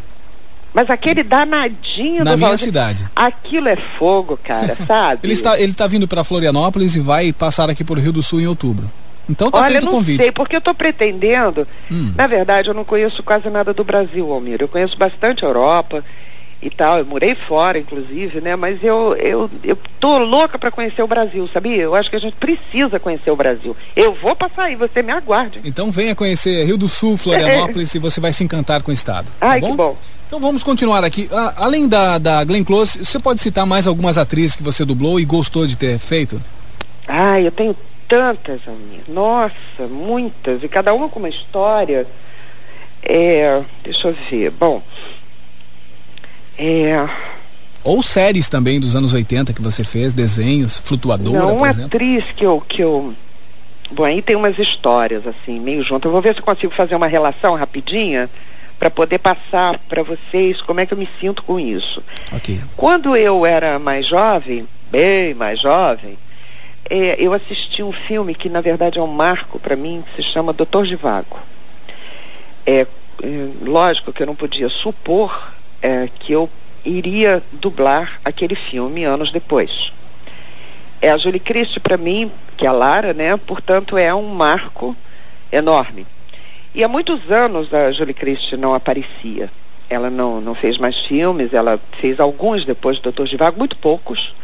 [0.75, 3.07] Mas aquele danadinho Na do minha Valdir, cidade.
[3.15, 5.21] Aquilo é fogo, cara, sabe?
[5.25, 8.41] ele está ele está vindo para Florianópolis e vai passar aqui por Rio do Sul
[8.41, 8.91] em outubro.
[9.29, 10.23] Então tá Olha, feito o não convite.
[10.23, 11.67] sei, porque eu estou pretendendo.
[11.91, 12.13] Hum.
[12.17, 14.61] Na verdade, eu não conheço quase nada do Brasil, Almir.
[14.61, 16.03] Eu conheço bastante a Europa
[16.61, 16.99] e tal.
[16.99, 18.57] Eu morei fora, inclusive, né?
[18.57, 21.83] Mas eu eu, eu tô louca para conhecer o Brasil, sabia?
[21.83, 23.77] Eu acho que a gente precisa conhecer o Brasil.
[23.95, 25.61] Eu vou passar aí, você me aguarde.
[25.65, 29.27] Então venha conhecer Rio do Sul, Florianópolis e você vai se encantar com o estado.
[29.39, 29.71] tá Ai, bom?
[29.71, 29.97] que bom.
[30.33, 31.29] Então vamos continuar aqui.
[31.31, 35.21] Ah, além da, da Glenn Close, você pode citar mais algumas atrizes que você dublou
[35.21, 36.41] e gostou de ter feito?
[37.07, 37.77] Ai, eu tenho
[38.09, 39.03] tantas, Almir.
[39.07, 40.63] Nossa, muitas.
[40.63, 42.07] E cada uma com uma história.
[43.03, 44.51] É, deixa eu ver.
[44.53, 44.83] Bom,
[46.57, 47.07] é,
[47.85, 52.47] Ou séries também dos anos 80 que você fez, desenhos, Flutuadora, não, uma atriz que
[52.47, 53.13] eu, que eu.
[53.91, 56.09] Bom, aí tem umas histórias, assim, meio junto.
[56.09, 58.31] Eu vou ver se consigo fazer uma relação rapidinha
[58.83, 62.03] para poder passar para vocês como é que eu me sinto com isso.
[62.33, 62.61] Ok.
[62.77, 66.19] Quando eu era mais jovem, bem mais jovem,
[66.91, 70.29] é, eu assisti um filme que na verdade é um marco para mim, que se
[70.29, 71.39] chama Doutor Givago.
[72.67, 72.87] É, é,
[73.61, 76.51] lógico que eu não podia supor é, que eu
[76.85, 79.93] iria dublar aquele filme anos depois.
[81.01, 83.37] É a Julie Christie para mim, que é a Lara, né?
[83.37, 84.97] Portanto, é um marco
[85.53, 86.05] enorme.
[86.75, 89.51] E há muitos anos a Julie Christie não aparecia.
[89.91, 94.35] Ela não, não fez mais filmes, ela fez alguns depois do Doutor Givago, muito poucos.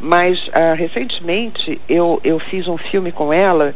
[0.00, 3.72] Mas ah, recentemente eu, eu fiz um filme com ela,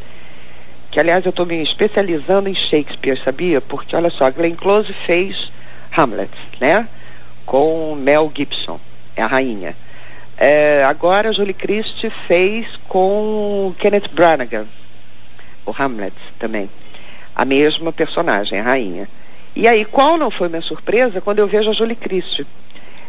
[0.91, 3.61] que aliás eu estou me especializando em Shakespeare, sabia?
[3.61, 5.53] Porque olha só, a Glenn Close fez
[5.97, 6.89] Hamlet, né?
[7.45, 8.81] Com Mel Gibson,
[9.15, 9.77] é a rainha.
[10.37, 14.67] É, agora a Julie Christie fez com Kenneth Branagh,
[15.65, 16.69] o Hamlet também.
[17.37, 19.09] A mesma personagem, a rainha.
[19.55, 22.47] E aí, qual não foi minha surpresa quando eu vejo a Julie Christie?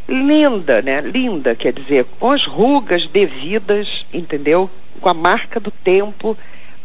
[0.08, 1.02] Linda, né?
[1.02, 4.70] Linda, quer dizer, com as rugas devidas, entendeu?
[5.02, 6.38] Com a marca do tempo,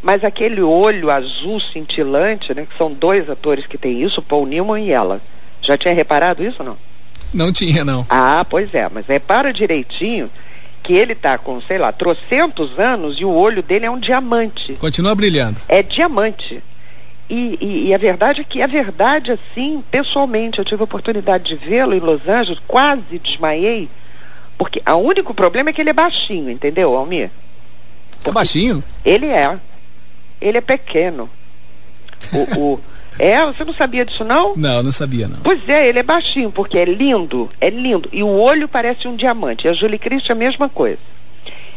[0.02, 2.66] mas aquele olho azul cintilante, né?
[2.68, 5.20] Que são dois atores que têm isso, Paul Newman e ela.
[5.60, 6.76] Já tinha reparado isso ou não?
[7.32, 8.04] Não tinha, não.
[8.10, 10.28] Ah, pois é, mas repara direitinho
[10.82, 14.74] que ele tá com, sei lá, trocentos anos e o olho dele é um diamante.
[14.74, 15.60] Continua brilhando.
[15.68, 16.60] É diamante.
[17.30, 21.44] E, e, e a verdade é que a verdade, assim, pessoalmente, eu tive a oportunidade
[21.44, 23.88] de vê-lo em Los Angeles, quase desmaiei,
[24.58, 27.30] porque o único problema é que ele é baixinho, entendeu, Almir?
[28.24, 28.82] É baixinho?
[29.04, 29.58] Ele é.
[30.40, 31.28] Ele é pequeno.
[32.32, 32.80] O, o,
[33.18, 34.54] é, você não sabia disso não?
[34.56, 35.38] Não, não sabia não.
[35.40, 38.08] Pois é, ele é baixinho, porque é lindo, é lindo.
[38.12, 39.66] E o olho parece um diamante.
[39.66, 40.98] E a Julie Christie é a mesma coisa.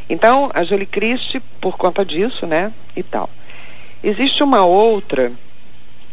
[0.10, 3.30] Então, a Julie Christie, por conta disso, né, e tal.
[4.06, 5.32] Existe uma outra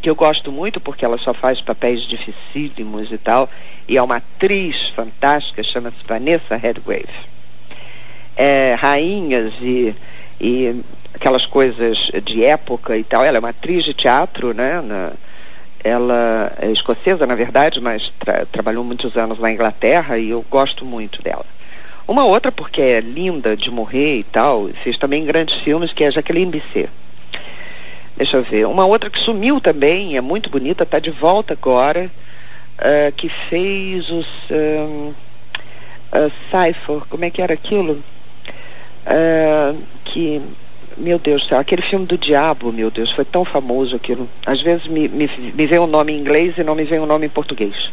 [0.01, 3.51] que eu gosto muito porque ela só faz papéis dificílimos e tal,
[3.87, 7.05] e é uma atriz fantástica, chama-se Vanessa Redgrave.
[8.35, 9.95] É, rainhas e,
[10.41, 10.81] e
[11.13, 13.23] aquelas coisas de época e tal.
[13.23, 14.81] Ela é uma atriz de teatro, né?
[14.81, 15.13] Na,
[15.85, 20.87] ela é escocesa, na verdade, mas tra trabalhou muitos anos na Inglaterra e eu gosto
[20.87, 21.45] muito dela.
[22.09, 26.11] Uma outra, porque é linda de morrer e tal, fez também grandes filmes, que é
[26.11, 26.89] Jacqueline Bisset.
[28.23, 28.67] Deixa eu ver.
[28.69, 32.09] Uma outra que sumiu também, é muito bonita, está de volta agora,
[32.79, 34.29] uh, que fez os.
[34.49, 35.13] Um,
[36.13, 38.01] uh, Cypher, como é que era aquilo?
[39.05, 40.41] Uh, que
[40.97, 44.29] meu Deus do céu, aquele filme do diabo, meu Deus, foi tão famoso aquilo.
[44.47, 47.01] Às vezes me, me, me vem o um nome em inglês e não me vem
[47.01, 47.91] o um nome em português.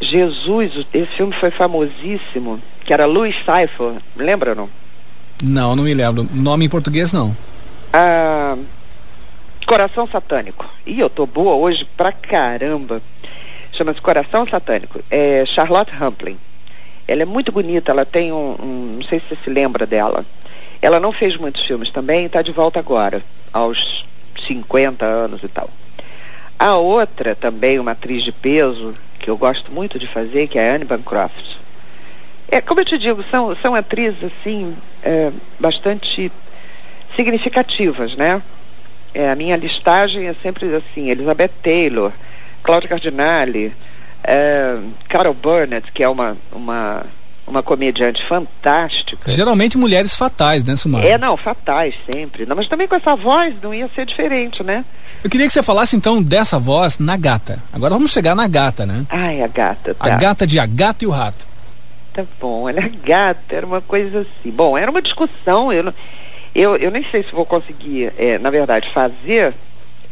[0.00, 4.70] Jesus, esse filme foi famosíssimo, que era Louis Cypher, lembra não?
[5.44, 6.26] Não, não me lembro.
[6.32, 7.36] Nome em português não.
[7.92, 8.56] Ah,
[9.66, 10.64] Coração Satânico.
[10.86, 13.02] Ih, eu tô boa hoje pra caramba.
[13.72, 15.00] Chama-se Coração Satânico.
[15.10, 16.38] É Charlotte Rampling.
[17.06, 20.24] Ela é muito bonita, ela tem um, um, Não sei se você se lembra dela.
[20.80, 23.22] Ela não fez muitos filmes também, está de volta agora,
[23.52, 24.06] aos
[24.46, 25.68] 50 anos e tal.
[26.58, 30.70] A outra, também uma atriz de peso, que eu gosto muito de fazer, que é
[30.70, 31.56] a Anne Bancroft.
[32.48, 36.32] É, como eu te digo, são, são atrizes, assim, é, bastante
[37.16, 38.40] significativas, né?
[39.12, 42.12] É, a minha listagem é sempre assim, Elizabeth Taylor,
[42.62, 43.72] Claudia Cardinale,
[44.22, 44.76] é,
[45.08, 47.02] Carol Burnett, que é uma, uma,
[47.46, 49.28] uma comediante fantástica.
[49.30, 51.04] Geralmente mulheres fatais, né, Sumar?
[51.04, 52.46] É, não, fatais sempre.
[52.46, 54.84] Não, mas também com essa voz não ia ser diferente, né?
[55.24, 57.58] Eu queria que você falasse então dessa voz na gata.
[57.72, 59.04] Agora vamos chegar na gata, né?
[59.10, 60.06] Ai, a gata, tá.
[60.06, 61.46] A gata de A Gata e o Rato.
[62.14, 64.50] Tá bom, olha, gata, era uma coisa assim.
[64.50, 65.94] Bom, era uma discussão, eu, não-
[66.54, 69.54] eu, eu nem sei se vou conseguir, é, na verdade, fazer,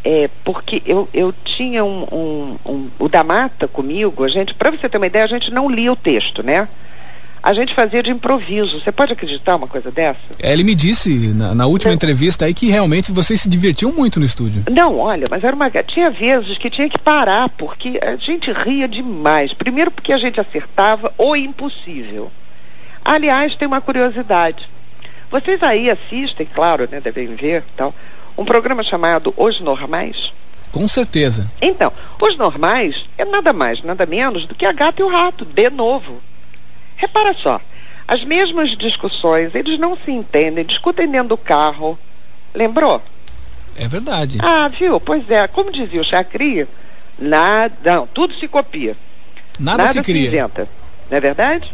[0.05, 4.71] é, porque eu, eu tinha um, um, um- o da mata comigo, a gente, para
[4.71, 6.69] você ter uma ideia, a gente não lia o texto, né?
[7.41, 8.81] A gente fazia de improviso.
[8.81, 10.19] Você pode acreditar uma coisa dessa?
[10.41, 14.19] É, Ele me disse na, na última entrevista aí que realmente vocês se divertiam muito
[14.19, 14.65] no estúdio.
[14.69, 15.71] Não, olha, mas era uma.
[15.71, 19.53] Tinha vezes que tinha que parar, porque a gente ria demais.
[19.53, 22.31] Primeiro porque a gente acertava o impossível.
[23.05, 24.69] Aliás, tem uma curiosidade.
[25.31, 27.01] Vocês aí assistem, claro, né?
[27.01, 27.95] Devem ver tal,
[28.37, 30.33] um programa chamado Os Normais.
[30.71, 31.51] Com certeza.
[31.61, 35.45] Então, os normais é nada mais, nada menos do que a gata e o rato,
[35.45, 36.21] de novo.
[36.97, 37.61] Repara só,
[38.07, 41.99] as mesmas discussões, eles não se entendem, discutem dentro do carro.
[42.55, 43.03] Lembrou?
[43.77, 44.39] É verdade.
[44.41, 45.01] Ah, viu?
[45.01, 46.67] Pois é, como dizia o Chacri,
[47.19, 48.97] nada, não, tudo se copia.
[49.59, 50.29] Nada se cria.
[50.29, 50.69] inventa.
[51.11, 51.73] Não é verdade?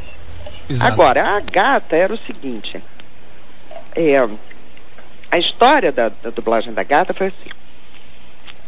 [0.68, 0.92] Exato.
[0.92, 2.82] Agora, a gata era o seguinte.
[3.94, 4.28] É,
[5.30, 7.50] a história da, da dublagem da gata foi assim.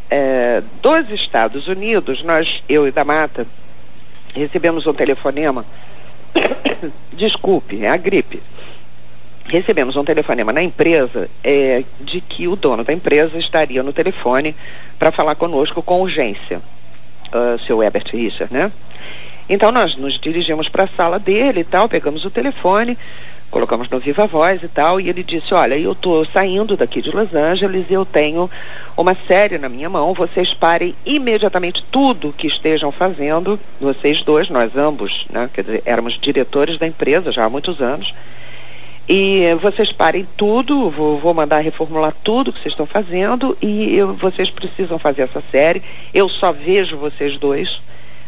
[0.09, 3.47] É, dos Estados Unidos, nós, eu e da Mata,
[4.35, 5.65] recebemos um telefonema.
[7.13, 8.43] Desculpe, é a gripe.
[9.47, 14.55] Recebemos um telefonema na empresa é, de que o dono da empresa estaria no telefone
[14.99, 16.61] para falar conosco com urgência.
[17.27, 18.71] Uh, seu Herbert Richard, né?
[19.49, 22.97] Então nós nos dirigimos para a sala dele e tal, pegamos o telefone,
[23.51, 27.11] colocamos no Viva Voz e tal, e ele disse, olha, eu estou saindo daqui de
[27.11, 28.51] Los Angeles e eu tenho
[28.97, 34.77] uma série na minha mão, vocês parem imediatamente tudo que estejam fazendo, vocês dois, nós
[34.77, 35.49] ambos, né?
[35.53, 38.15] Quer dizer, éramos diretores da empresa já há muitos anos,
[39.09, 44.15] e vocês parem tudo, vou, vou mandar reformular tudo que vocês estão fazendo e eu-
[44.15, 45.81] vocês precisam fazer essa série.
[46.13, 47.81] Eu só vejo vocês dois.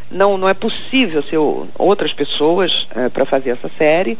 [0.08, 1.36] Não, não é possível ser
[1.76, 4.16] outras pessoas para fazer essa série.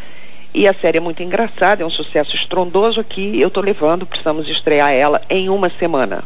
[0.54, 4.48] E a série é muito engraçada, é um sucesso estrondoso que eu estou levando, precisamos
[4.48, 6.24] estrear ela em uma semana.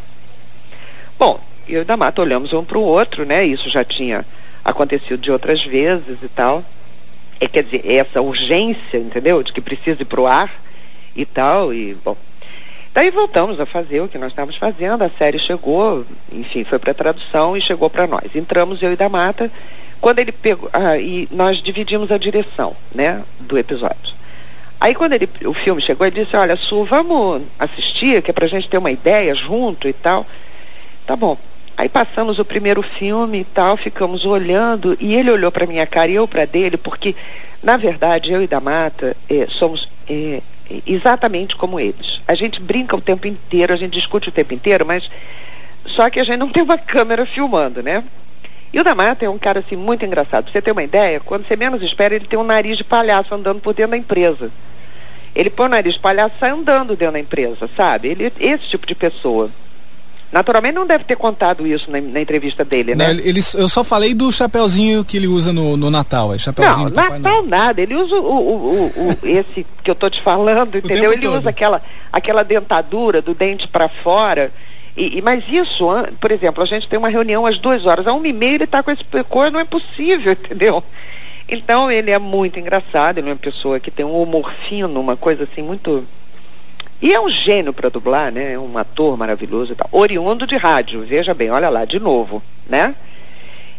[1.18, 3.44] Bom, eu e da Mata olhamos um para o outro, né?
[3.44, 4.24] Isso já tinha
[4.64, 6.64] acontecido de outras vezes e tal.
[7.40, 9.42] É, quer dizer, essa urgência, entendeu?
[9.42, 10.50] De que precisa ir para o ar
[11.16, 12.16] e tal, e bom.
[12.94, 16.92] Daí voltamos a fazer o que nós estávamos fazendo, a série chegou, enfim, foi para
[16.92, 18.34] tradução e chegou para nós.
[18.34, 19.50] Entramos eu e da Mata,
[20.02, 24.14] quando ele pegou, ah, e nós dividimos a direção, né, do episódio.
[24.80, 28.48] Aí quando ele, o filme chegou, ele disse, olha, Su, vamos assistir, que é pra
[28.48, 30.26] gente ter uma ideia junto e tal.
[31.06, 31.38] Tá bom.
[31.76, 36.10] Aí passamos o primeiro filme e tal, ficamos olhando, e ele olhou para minha cara
[36.10, 37.14] e eu para dele, porque,
[37.62, 40.42] na verdade, eu e da Mata eh, somos eh,
[40.84, 42.20] exatamente como eles.
[42.26, 45.08] A gente brinca o tempo inteiro, a gente discute o tempo inteiro, mas
[45.86, 48.02] só que a gente não tem uma câmera filmando, né?
[48.72, 50.44] E o da Mata é um cara assim muito engraçado.
[50.44, 53.34] Pra você ter uma ideia, quando você menos espera, ele tem um nariz de palhaço
[53.34, 54.50] andando por dentro da empresa.
[55.34, 58.08] Ele põe o nariz de palhaço e sai andando dentro da empresa, sabe?
[58.08, 59.50] Ele é esse tipo de pessoa.
[60.30, 63.04] Naturalmente não deve ter contado isso na, na entrevista dele, né?
[63.04, 66.34] Não, ele, ele- eu só falei do chapeuzinho que ele usa no, no Natal.
[66.34, 66.94] É chapeuzinho Não.
[66.94, 67.82] Natal nada.
[67.82, 71.12] Ele usa o, o- o- o- esse que eu tô te falando, entendeu?
[71.12, 71.38] Ele todo.
[71.38, 74.50] usa aquela, aquela dentadura do dente para fora.
[74.96, 75.86] E, e- mas isso,
[76.20, 78.66] por exemplo, a gente tem uma reunião às duas horas, a uma e meia ele
[78.66, 80.82] tá com esse cor, não é possível, entendeu?
[81.48, 85.16] Então ele é muito engraçado, ele é uma pessoa que tem um humor fino, uma
[85.16, 86.06] coisa assim muito.
[87.00, 88.52] E é um gênio para dublar, né?
[88.52, 89.88] É um ator maravilhoso e tal.
[89.90, 92.94] Oriundo de rádio, veja bem, olha lá, de novo, né?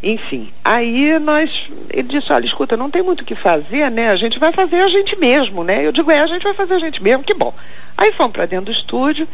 [0.02, 4.10] Enfim, aí nós, ele disse, olha, escuta, não tem muito o que fazer, né?
[4.10, 5.86] A gente vai fazer a gente mesmo, né?
[5.88, 7.54] Eu digo, é, a gente vai fazer a gente mesmo, que bom.
[7.98, 9.26] Aí fomos para dentro do estúdio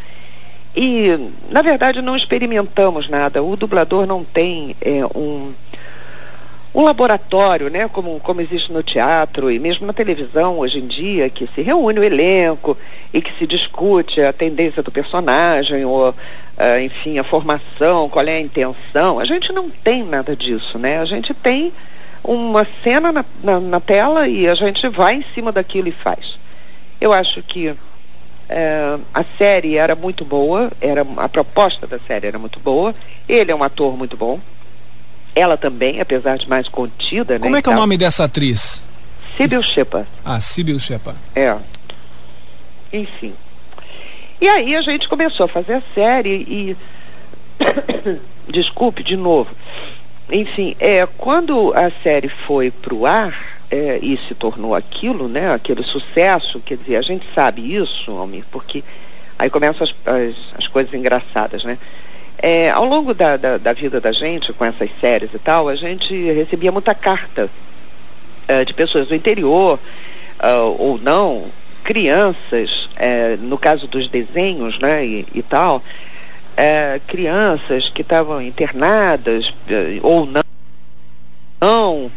[0.74, 3.42] e, na verdade, não experimentamos nada.
[3.42, 5.52] O dublador não tem é, um,
[6.72, 7.88] um laboratório, né?
[7.88, 11.98] Como, como existe no teatro e mesmo na televisão hoje em dia, que se reúne
[11.98, 12.78] o elenco
[13.12, 16.14] e que se discute a tendência do personagem, ou,
[16.56, 19.18] ah, enfim, a formação, qual é a intenção.
[19.18, 21.00] A gente não tem nada disso, né?
[21.00, 21.72] A gente tem
[22.22, 26.38] uma cena na, na, na tela e a gente vai em cima daquilo e faz.
[27.00, 27.74] Eu acho que
[28.50, 32.92] eh, a série era muito boa, era a proposta da série era muito boa.
[33.28, 34.40] Ele é um ator muito bom.
[35.36, 37.40] Ela também, apesar de mais contida, né?
[37.40, 38.82] Como é que é o nome dessa atriz?
[39.36, 40.08] Sybil Shepherd.
[40.24, 41.16] Ah, Sibyl Shepard.
[41.34, 41.56] É.
[42.92, 43.32] Enfim.
[44.40, 46.76] E aí a gente começou a fazer a série e.
[48.50, 49.50] Desculpe, de novo.
[50.28, 55.52] Enfim, é, quando a série foi pro ar é, e se tornou aquilo, né?
[55.52, 58.82] Aquele sucesso, quer dizer, a gente sabe isso, Almir, porque
[59.38, 61.78] aí começam as, as, as coisas engraçadas, né?
[62.42, 65.76] É, ao longo da, da, da vida da gente, com essas séries e tal, a
[65.76, 67.50] gente recebia muita carta
[68.48, 69.78] uh, de pessoas do interior
[70.42, 71.44] uh, ou não,
[71.84, 75.82] crianças, uh, no caso dos desenhos, né, e, e tal,
[77.06, 79.54] crianças que estavam internadas
[80.02, 80.42] ou não,
[81.58, 82.12] não,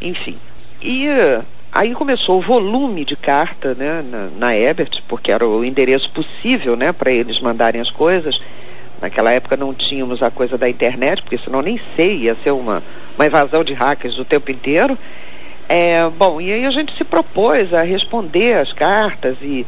[0.00, 0.38] enfim.
[0.80, 1.08] E
[1.72, 6.76] aí começou o volume de carta, né, na, na Ebert, porque era o endereço possível,
[6.76, 8.40] né, para eles mandarem as coisas.
[9.00, 12.82] Naquela época não tínhamos a coisa da internet, porque senão nem sei, ia ser uma,
[13.16, 14.98] uma invasão de hackers o tempo inteiro.
[15.68, 19.66] É, bom, e aí a gente se propôs a responder as cartas e,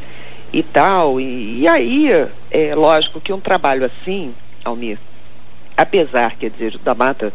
[0.52, 1.20] e tal.
[1.20, 2.10] E, e aí,
[2.50, 4.34] é lógico que um trabalho assim,
[4.64, 4.98] Almir,
[5.76, 7.32] apesar, quer dizer, da Mata,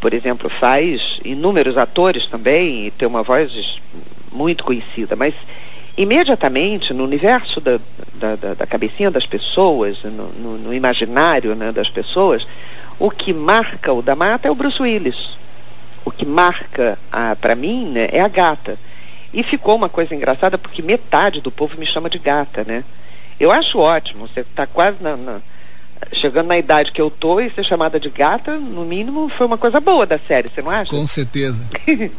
[0.00, 3.80] por exemplo, faz inúmeros atores também e tem uma voz
[4.30, 5.34] muito conhecida, mas
[5.96, 7.80] imediatamente no universo da,
[8.14, 12.46] da, da, da cabecinha das pessoas, no, no, no imaginário né, das pessoas,
[12.98, 15.36] o que marca o da mata é o Bruce Willis.
[16.04, 16.98] O que marca
[17.40, 18.78] para mim né, é a gata.
[19.32, 22.82] E ficou uma coisa engraçada porque metade do povo me chama de gata, né?
[23.38, 25.40] Eu acho ótimo, você está quase na, na
[26.12, 29.58] chegando na idade que eu tô e ser chamada de gata, no mínimo, foi uma
[29.58, 30.90] coisa boa da série, você não acha?
[30.90, 31.62] Com certeza.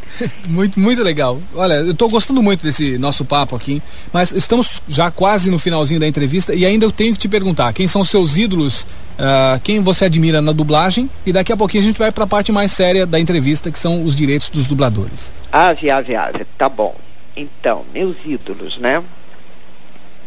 [0.47, 1.39] muito, muito legal.
[1.55, 5.99] Olha, eu tô gostando muito desse nosso papo aqui, mas estamos já quase no finalzinho
[5.99, 9.79] da entrevista e ainda eu tenho que te perguntar, quem são seus ídolos, uh, quem
[9.81, 12.71] você admira na dublagem e daqui a pouquinho a gente vai para a parte mais
[12.71, 15.31] séria da entrevista, que são os direitos dos dubladores.
[15.51, 16.95] Ave, ave, ave, tá bom.
[17.35, 19.01] Então, meus ídolos, né?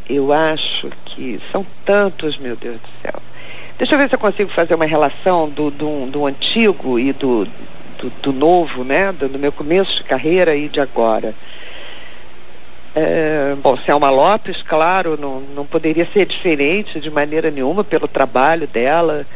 [0.08, 3.22] Eu acho que são tantos, meu Deus do céu.
[3.82, 7.48] Deixa eu ver se eu consigo fazer uma relação do, do, do antigo e do,
[7.98, 9.10] do, do novo, né?
[9.10, 11.34] Do, do, meu começo de carreira e de agora.
[12.94, 18.68] É, bom, Selma Lopes, claro, não, não poderia ser diferente de maneira nenhuma pelo trabalho
[18.68, 19.26] dela,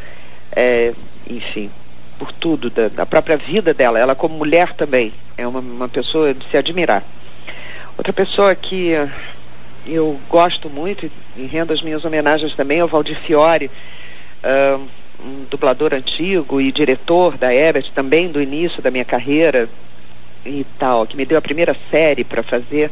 [0.55, 0.93] é,
[1.29, 1.69] enfim,
[2.17, 3.99] por tudo, da, da, própria vida dela.
[3.99, 7.03] Ela como mulher também é uma, uma pessoa de se admirar.
[7.97, 8.93] Outra pessoa que
[9.85, 13.69] eu gosto muito e rendo as minhas homenagens também é o Valdir Fiore,
[15.19, 19.67] um dublador antigo e diretor da Ebert, também do início da minha carreira
[20.45, 22.91] e tal, que me deu a primeira série para fazer.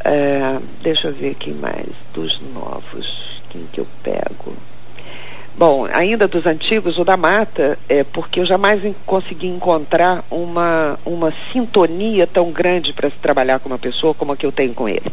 [0.00, 4.54] Uh, deixa eu ver quem mais, dos novos, quem que eu pego.
[5.58, 11.32] Bom, ainda dos antigos, o da Mata, é porque eu jamais consegui encontrar uma, uma
[11.50, 14.86] sintonia tão grande para se trabalhar com uma pessoa como a que eu tenho com
[14.86, 15.10] ele.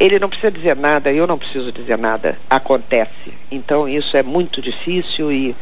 [0.00, 3.34] Ele não precisa dizer nada, eu não preciso dizer nada, acontece.
[3.50, 5.54] Então isso é muito difícil e,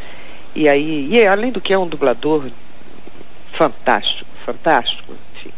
[0.54, 2.48] e aí, e além do que é um dublador
[3.52, 5.50] fantástico, fantástico, enfim.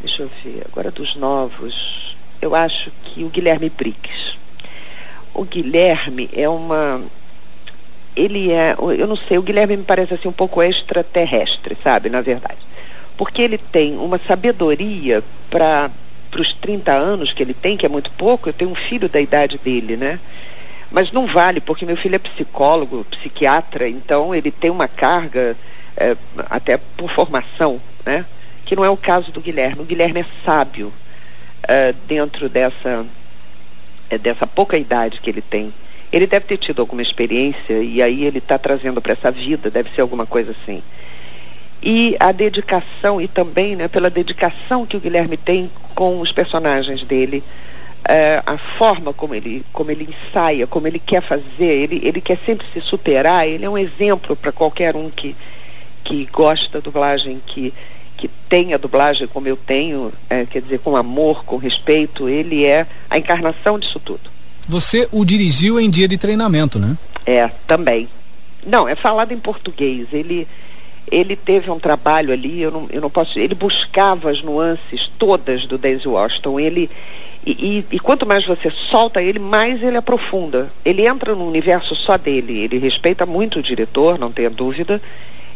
[0.00, 4.38] Deixa eu ver, agora dos novos, eu acho que o Guilherme Briggs.
[5.34, 7.02] O Guilherme é uma.
[8.14, 8.76] Ele é.
[8.96, 12.60] Eu não sei, o Guilherme me parece assim um pouco extraterrestre, sabe, na verdade.
[13.16, 15.90] Porque ele tem uma sabedoria para
[16.32, 19.06] para os 30 anos que ele tem, que é muito pouco, eu tenho um filho
[19.06, 20.18] da idade dele, né?
[20.90, 25.54] Mas não vale, porque meu filho é psicólogo, psiquiatra, então ele tem uma carga,
[25.94, 26.16] é,
[26.48, 28.24] até por formação, né?
[28.64, 29.82] Que não é o caso do Guilherme.
[29.82, 30.90] O Guilherme é sábio
[31.64, 33.06] é, dentro dessa,
[34.08, 35.72] é, dessa pouca idade que ele tem.
[36.10, 39.90] Ele deve ter tido alguma experiência e aí ele está trazendo para essa vida, deve
[39.90, 40.82] ser alguma coisa assim
[41.82, 47.02] e a dedicação e também né, pela dedicação que o Guilherme tem com os personagens
[47.02, 47.42] dele
[48.02, 52.38] uh, a forma como ele como ele ensaia como ele quer fazer ele ele quer
[52.46, 55.34] sempre se superar ele é um exemplo para qualquer um que
[56.04, 57.74] que gosta da dublagem que
[58.16, 62.64] que tem a dublagem como eu tenho é, quer dizer com amor com respeito ele
[62.64, 64.30] é a encarnação disso tudo.
[64.68, 66.96] Você o dirigiu em dia de treinamento né?
[67.26, 68.08] É também.
[68.64, 70.46] Não é falado em português ele
[71.10, 73.38] ele teve um trabalho ali, eu não, eu não posso.
[73.38, 76.60] Ele buscava as nuances todas do Daisy Washington.
[76.60, 76.90] Ele,
[77.44, 80.70] e, e, e, quanto mais você solta ele, mais ele aprofunda.
[80.84, 82.58] Ele entra no universo só dele.
[82.60, 85.02] Ele respeita muito o diretor, não tenha dúvida.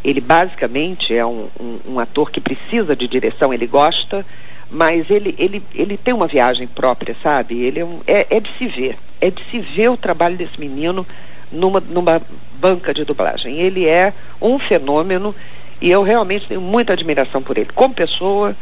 [0.05, 4.25] Ele basicamente é um, um, um ator que precisa de direção, ele gosta,
[4.71, 7.61] mas ele, ele, ele tem uma viagem própria, sabe?
[7.61, 8.97] Ele é, um, é, é de se ver.
[9.21, 11.05] É de se ver o trabalho desse menino
[11.51, 12.23] numa, numa
[12.59, 13.59] banca de dublagem.
[13.59, 15.35] Ele é um fenômeno
[15.81, 18.57] e eu realmente tenho muita admiração por ele, como pessoa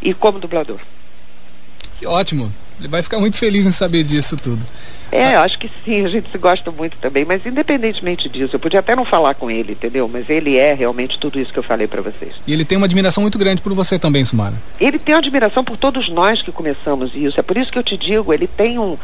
[0.00, 0.78] e como dublador.
[2.00, 2.50] Que ótimo.
[2.78, 4.64] Ele vai ficar muito feliz em saber disso tudo.
[5.12, 5.42] É, ah.
[5.42, 8.96] acho que sim, a gente se gosta muito também, mas independentemente disso, eu podia até
[8.96, 10.08] não falar com ele, entendeu?
[10.08, 12.36] Mas ele é realmente tudo isso que eu falei para vocês.
[12.46, 14.54] E ele tem uma admiração muito grande por você também, Sumara.
[14.80, 17.38] Ele tem uma admiração por todos nós que começamos isso.
[17.38, 18.96] É por isso que eu te digo, ele tem um,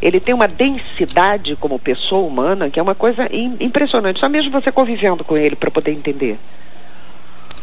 [0.00, 4.20] ele tem uma densidade como pessoa humana que é uma coisa impressionante.
[4.20, 6.38] Só mesmo você convivendo com ele para poder entender.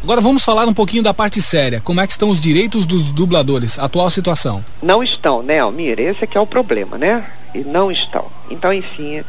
[0.02, 1.80] Agora vamos falar um pouquinho da parte séria.
[1.80, 3.78] Como é que estão os direitos dos dubladores?
[3.78, 4.64] Atual situação.
[4.82, 6.00] Não estão, né, Almir?
[6.00, 7.24] Esse é que é o problema, né?
[7.54, 8.26] E não estão.
[8.50, 9.22] Então, enfim,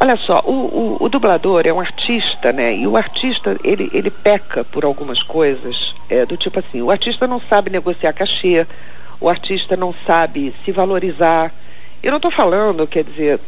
[0.00, 2.74] olha só, o, o, o dublador é um artista, né?
[2.74, 7.28] E o artista, ele, ele peca por algumas coisas, é, do tipo assim, o artista
[7.28, 8.66] não sabe negociar cachê,
[9.20, 11.54] o artista não sabe se valorizar.
[12.02, 13.38] Eu não estou falando, quer dizer,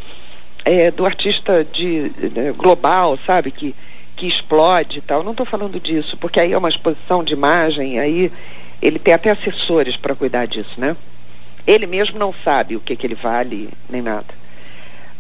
[0.64, 3.74] é, do artista de, né, global, sabe, que
[4.18, 5.22] que explode e tal.
[5.22, 8.32] Não estou falando disso, porque aí é uma exposição de imagem, aí
[8.82, 10.96] ele tem até assessores para cuidar disso, né?
[11.66, 14.26] Ele mesmo não sabe o que, que ele vale, nem nada.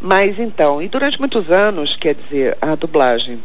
[0.00, 3.38] Mas então, e durante muitos anos, quer dizer, a dublagem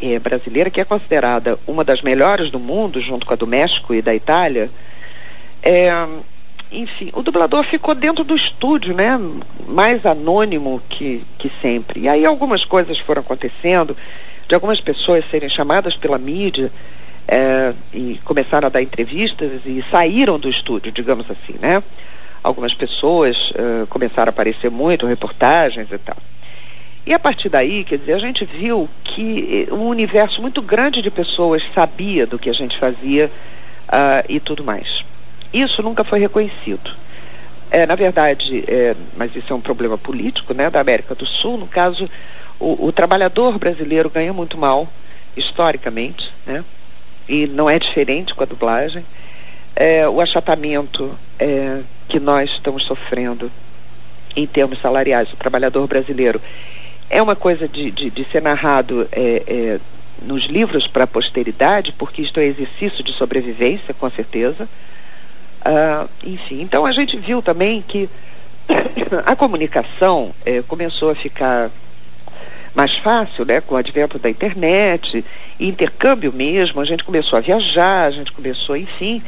[0.00, 3.94] é, brasileira, que é considerada uma das melhores do mundo, junto com a do México
[3.94, 4.70] e da Itália,
[5.62, 5.90] é,
[6.70, 9.18] enfim, o dublador ficou dentro do estúdio, né?
[9.68, 12.00] Mais anônimo que, que sempre.
[12.00, 13.96] E aí algumas coisas foram acontecendo
[14.48, 16.70] de algumas pessoas serem chamadas pela mídia
[17.26, 21.82] é, e começaram a dar entrevistas e saíram do estúdio, digamos assim, né?
[22.42, 26.16] Algumas pessoas uh, começaram a aparecer muito, reportagens e tal.
[27.04, 31.10] E a partir daí, quer dizer, a gente viu que um universo muito grande de
[31.10, 33.30] pessoas sabia do que a gente fazia
[33.88, 35.04] uh, e tudo mais.
[35.52, 36.90] Isso nunca foi reconhecido.
[37.70, 41.58] É, na verdade, é, mas isso é um problema político, né, da América do Sul,
[41.58, 42.08] no caso,
[42.58, 44.88] o, o trabalhador brasileiro ganha muito mal,
[45.36, 46.64] historicamente, né?
[47.28, 49.04] E não é diferente com a dublagem.
[49.74, 53.50] É, o achatamento é, que nós estamos sofrendo
[54.34, 56.40] em termos salariais, o trabalhador brasileiro,
[57.08, 59.80] é uma coisa de, de, de ser narrado é, é,
[60.22, 64.68] nos livros para a posteridade, porque isto é exercício de sobrevivência, com certeza.
[65.64, 68.08] Ah, enfim, então a gente viu também que
[69.24, 71.70] a comunicação é, começou a ficar
[72.76, 75.24] mais fácil, né, com o advento da internet,
[75.58, 79.22] intercâmbio mesmo, a gente começou a viajar, a gente começou, enfim,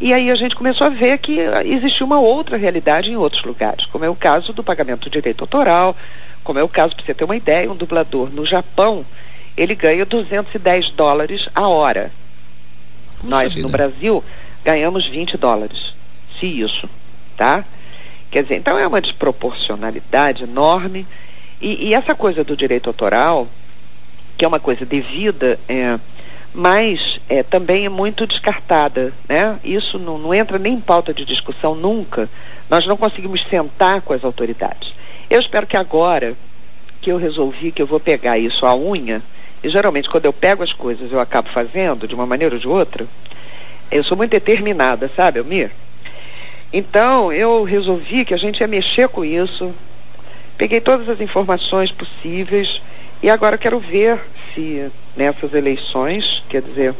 [0.00, 3.84] e aí a gente começou a ver que existia uma outra realidade em outros lugares,
[3.84, 5.94] como é o caso do pagamento do direito autoral,
[6.42, 9.04] como é o caso, para você ter uma ideia, um dublador no Japão,
[9.54, 12.10] ele ganha 210 dólares a hora.
[13.18, 13.66] Puxa Nós, vida.
[13.66, 14.24] no Brasil,
[14.64, 15.92] ganhamos 20 dólares.
[16.40, 16.88] Se isso,
[17.36, 17.62] tá?
[18.30, 21.06] Quer dizer, então é uma desproporcionalidade enorme
[21.60, 23.48] e, e, essa coisa do direito autoral,
[24.36, 25.98] que é uma coisa devida, é,
[26.52, 29.58] mas é, também é muito descartada, né?
[29.64, 32.28] Isso não, não entra nem em pauta de discussão nunca.
[32.68, 34.92] Nós não conseguimos sentar com as autoridades.
[35.28, 36.34] Eu espero que agora
[37.00, 39.22] que eu resolvi que eu vou pegar isso à unha,
[39.62, 42.68] e geralmente quando eu pego as coisas eu acabo fazendo de uma maneira ou de
[42.68, 43.06] outra,
[43.90, 45.70] eu sou muito determinada, sabe, Almir?
[46.72, 49.72] Então eu resolvi que a gente ia mexer com isso,
[50.56, 52.80] Peguei todas as informações possíveis
[53.22, 54.18] e agora quero ver
[54.54, 56.94] se nessas eleições, quer dizer,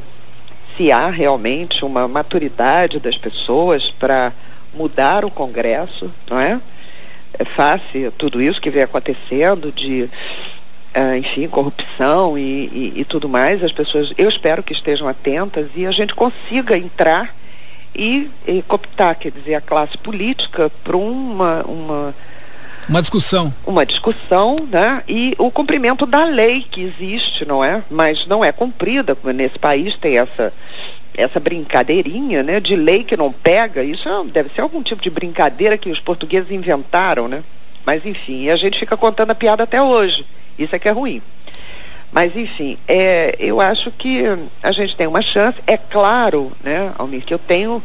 [0.76, 4.32] se há realmente uma maturidade das pessoas para
[4.74, 6.60] mudar o Congresso, não é?
[7.38, 10.02] É fácil tudo isso que vem acontecendo de,
[10.94, 13.62] uh, enfim, corrupção e, e, e, tudo mais.
[13.62, 17.34] As pessoas, eu espero que estejam atentas e a gente consiga entrar
[17.94, 22.14] e, e cooptar, quer dizer, a classe política para uma, uma
[22.88, 23.52] uma discussão.
[23.66, 25.02] Uma discussão, né?
[25.08, 27.82] E o cumprimento da lei que existe, não é?
[27.90, 30.52] Mas não é cumprida, nesse país tem essa
[31.16, 35.08] essa brincadeirinha, né, de lei que não pega, isso é, deve ser algum tipo de
[35.08, 37.42] brincadeira que os portugueses inventaram, né?
[37.86, 40.26] Mas enfim, a gente fica contando a piada até hoje.
[40.58, 41.22] Isso é que é ruim.
[42.12, 44.24] Mas enfim, é, eu acho que
[44.62, 45.58] a gente tem uma chance.
[45.66, 47.82] É claro, né, Almir, que eu tenho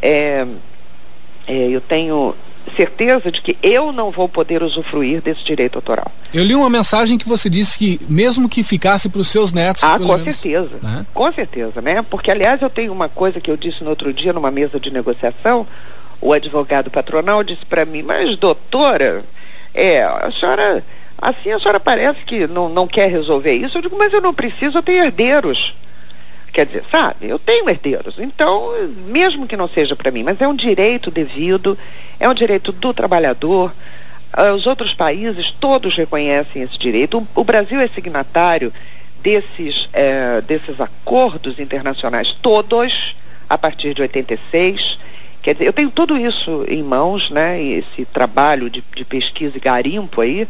[0.00, 0.46] é,
[1.46, 2.34] é, eu tenho
[2.70, 6.10] certeza de que eu não vou poder usufruir desse direito autoral.
[6.32, 9.82] Eu li uma mensagem que você disse que mesmo que ficasse para os seus netos.
[9.82, 10.76] Ah, com menos, certeza.
[10.82, 11.06] Né?
[11.14, 12.04] Com certeza, né?
[12.08, 14.90] Porque aliás eu tenho uma coisa que eu disse no outro dia numa mesa de
[14.90, 15.66] negociação,
[16.20, 19.22] o advogado patronal disse para mim, mas doutora,
[19.72, 20.84] é, a senhora,
[21.20, 23.78] assim a senhora parece que não, não quer resolver isso.
[23.78, 25.74] Eu digo, mas eu não preciso, eu tenho herdeiros.
[26.58, 28.72] Quer dizer, sabe, eu tenho herdeiros, então,
[29.06, 31.78] mesmo que não seja para mim, mas é um direito devido,
[32.18, 33.72] é um direito do trabalhador.
[34.36, 37.24] Uh, os outros países todos reconhecem esse direito.
[37.32, 38.72] O, Brasil é signatário
[39.22, 43.14] desses, eh, desses acordos internacionais todos,
[43.48, 44.98] a partir de 86.
[45.40, 47.62] Quer dizer, eu tenho tudo isso em mãos, né?
[47.62, 50.48] Esse trabalho de, de pesquisa e garimpo aí.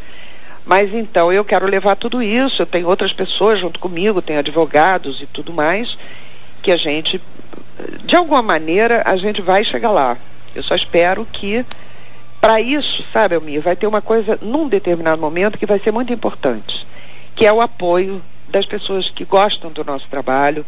[0.69, 5.23] Mas então eu quero levar tudo isso, eu tenho outras pessoas junto comigo, tenho advogados
[5.23, 5.97] e tudo mais,
[6.61, 7.19] que a gente,
[8.05, 10.19] de alguma maneira, a gente vai chegar lá.
[10.55, 11.64] Eu só espero que,
[12.39, 16.12] para isso, sabe, Elmir, vai ter uma coisa num determinado momento que vai ser muito
[16.12, 16.87] importante,
[17.35, 20.66] que é o apoio das pessoas que gostam do nosso trabalho,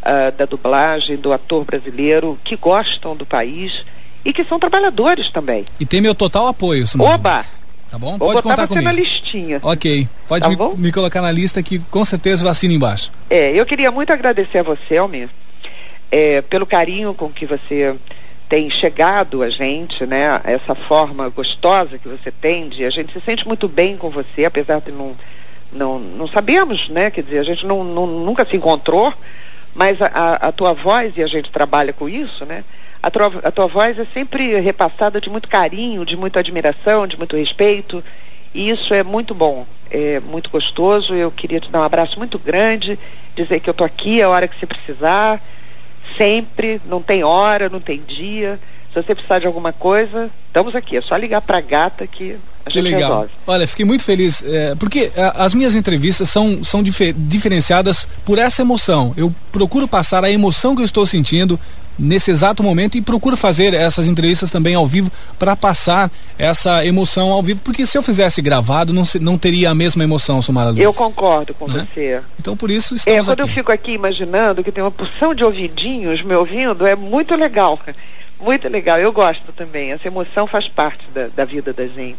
[0.00, 3.84] uh, da dublagem, do ator brasileiro, que gostam do país
[4.24, 5.66] e que são trabalhadores também.
[5.78, 7.12] E tem meu total apoio, Simone.
[7.12, 7.44] Oba!
[7.94, 8.18] Tá bom?
[8.18, 8.84] Vou Pode botar contar você comigo.
[8.86, 9.60] na listinha.
[9.62, 13.12] Ok, pode Tá me, me colocar na lista que com certeza assino embaixo.
[13.30, 15.28] É, eu queria muito agradecer a você, Almir,
[16.10, 17.94] é, pelo carinho com que você
[18.48, 20.40] tem chegado a gente, né?
[20.42, 24.44] Essa forma gostosa que você tem de a gente se sente muito bem com você,
[24.44, 25.14] apesar de não
[25.72, 27.12] não, não sabemos, né?
[27.12, 29.14] Quer dizer, a gente não, não- nunca se encontrou,
[29.72, 32.64] mas a, a- a tua voz e a gente trabalha com isso, né?
[33.06, 37.18] A tua, a tua voz é sempre repassada de muito carinho, de muita admiração, de
[37.18, 38.02] muito respeito,
[38.54, 41.12] e isso é muito bom, é muito gostoso.
[41.14, 42.98] Eu queria te dar um abraço muito grande,
[43.36, 45.38] dizer que eu tô aqui a hora que você precisar,
[46.16, 48.58] sempre, não tem hora, não tem dia.
[48.92, 50.96] Se você precisar de alguma coisa, estamos aqui.
[50.96, 53.10] É só ligar pra gata que a Que gente legal.
[53.10, 53.30] resolve.
[53.46, 58.38] Olha, fiquei muito feliz, é, porque a- as minhas entrevistas são, são dife- diferenciadas por
[58.38, 59.12] essa emoção.
[59.16, 61.58] Eu procuro passar a emoção que eu estou sentindo
[61.98, 67.30] nesse exato momento e procuro fazer essas entrevistas também ao vivo para passar essa emoção
[67.30, 70.70] ao vivo, porque se eu fizesse gravado não, se- não teria a mesma emoção, Sumara
[70.70, 70.80] Luz.
[70.80, 71.86] Eu concordo com Né?
[71.94, 72.20] você.
[72.40, 73.50] Então por isso É, estamos quando aqui.
[73.50, 77.78] eu fico aqui imaginando que tem uma porção de ouvidinhos me ouvindo, é muito legal.
[78.40, 78.98] Muito legal.
[78.98, 79.92] Eu gosto também.
[79.92, 82.18] Essa emoção faz parte da, da vida da gente.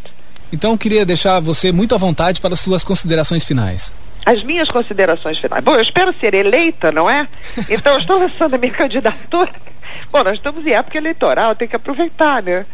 [0.52, 3.92] Então eu queria deixar você muito à vontade para as suas considerações finais.
[4.24, 5.62] As minhas considerações finais.
[5.62, 7.28] Bom, eu espero ser eleita, não é?
[7.70, 9.52] Então, eu estou lançando a minha candidatura.
[10.10, 12.66] Bom, nós estamos em época eleitoral, tem que aproveitar, né?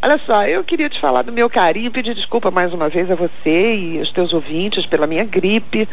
[0.00, 3.14] Olha só, eu queria te falar do meu carinho, pedir desculpa mais uma vez a
[3.14, 5.88] você e aos teus ouvintes pela minha gripe.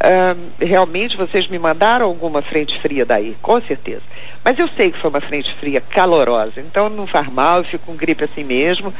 [0.00, 4.02] Ahn, realmente vocês me mandaram alguma frente fria daí, com certeza.
[4.44, 7.86] Mas eu sei que foi uma frente fria calorosa, então não faz mal, eu fico
[7.86, 8.92] com gripe assim mesmo.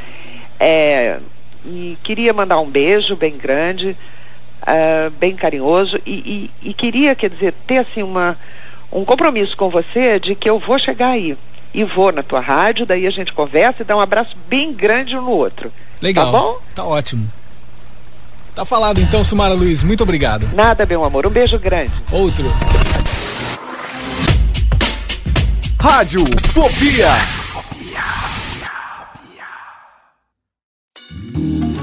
[0.59, 1.19] É,
[1.65, 3.95] e queria mandar um beijo bem grande,
[4.61, 8.37] ah, bem carinhoso, e, e- e queria, quer dizer, ter assim uma,
[8.91, 11.37] um compromisso com você de que eu vou chegar aí.
[11.73, 15.17] E vou na tua rádio, daí a gente conversa e dá um abraço bem grande
[15.17, 15.71] um no outro.
[16.01, 16.25] Legal.
[16.25, 16.57] Tá bom?
[16.75, 17.27] Tá ótimo.
[18.53, 19.81] Tá falado então, Sumara Luiz.
[19.81, 20.47] Muito obrigado.
[20.53, 21.25] Nada, meu amor.
[21.25, 21.91] Um beijo grande.
[22.11, 22.45] Outro.
[25.81, 27.42] Rádio Fobia.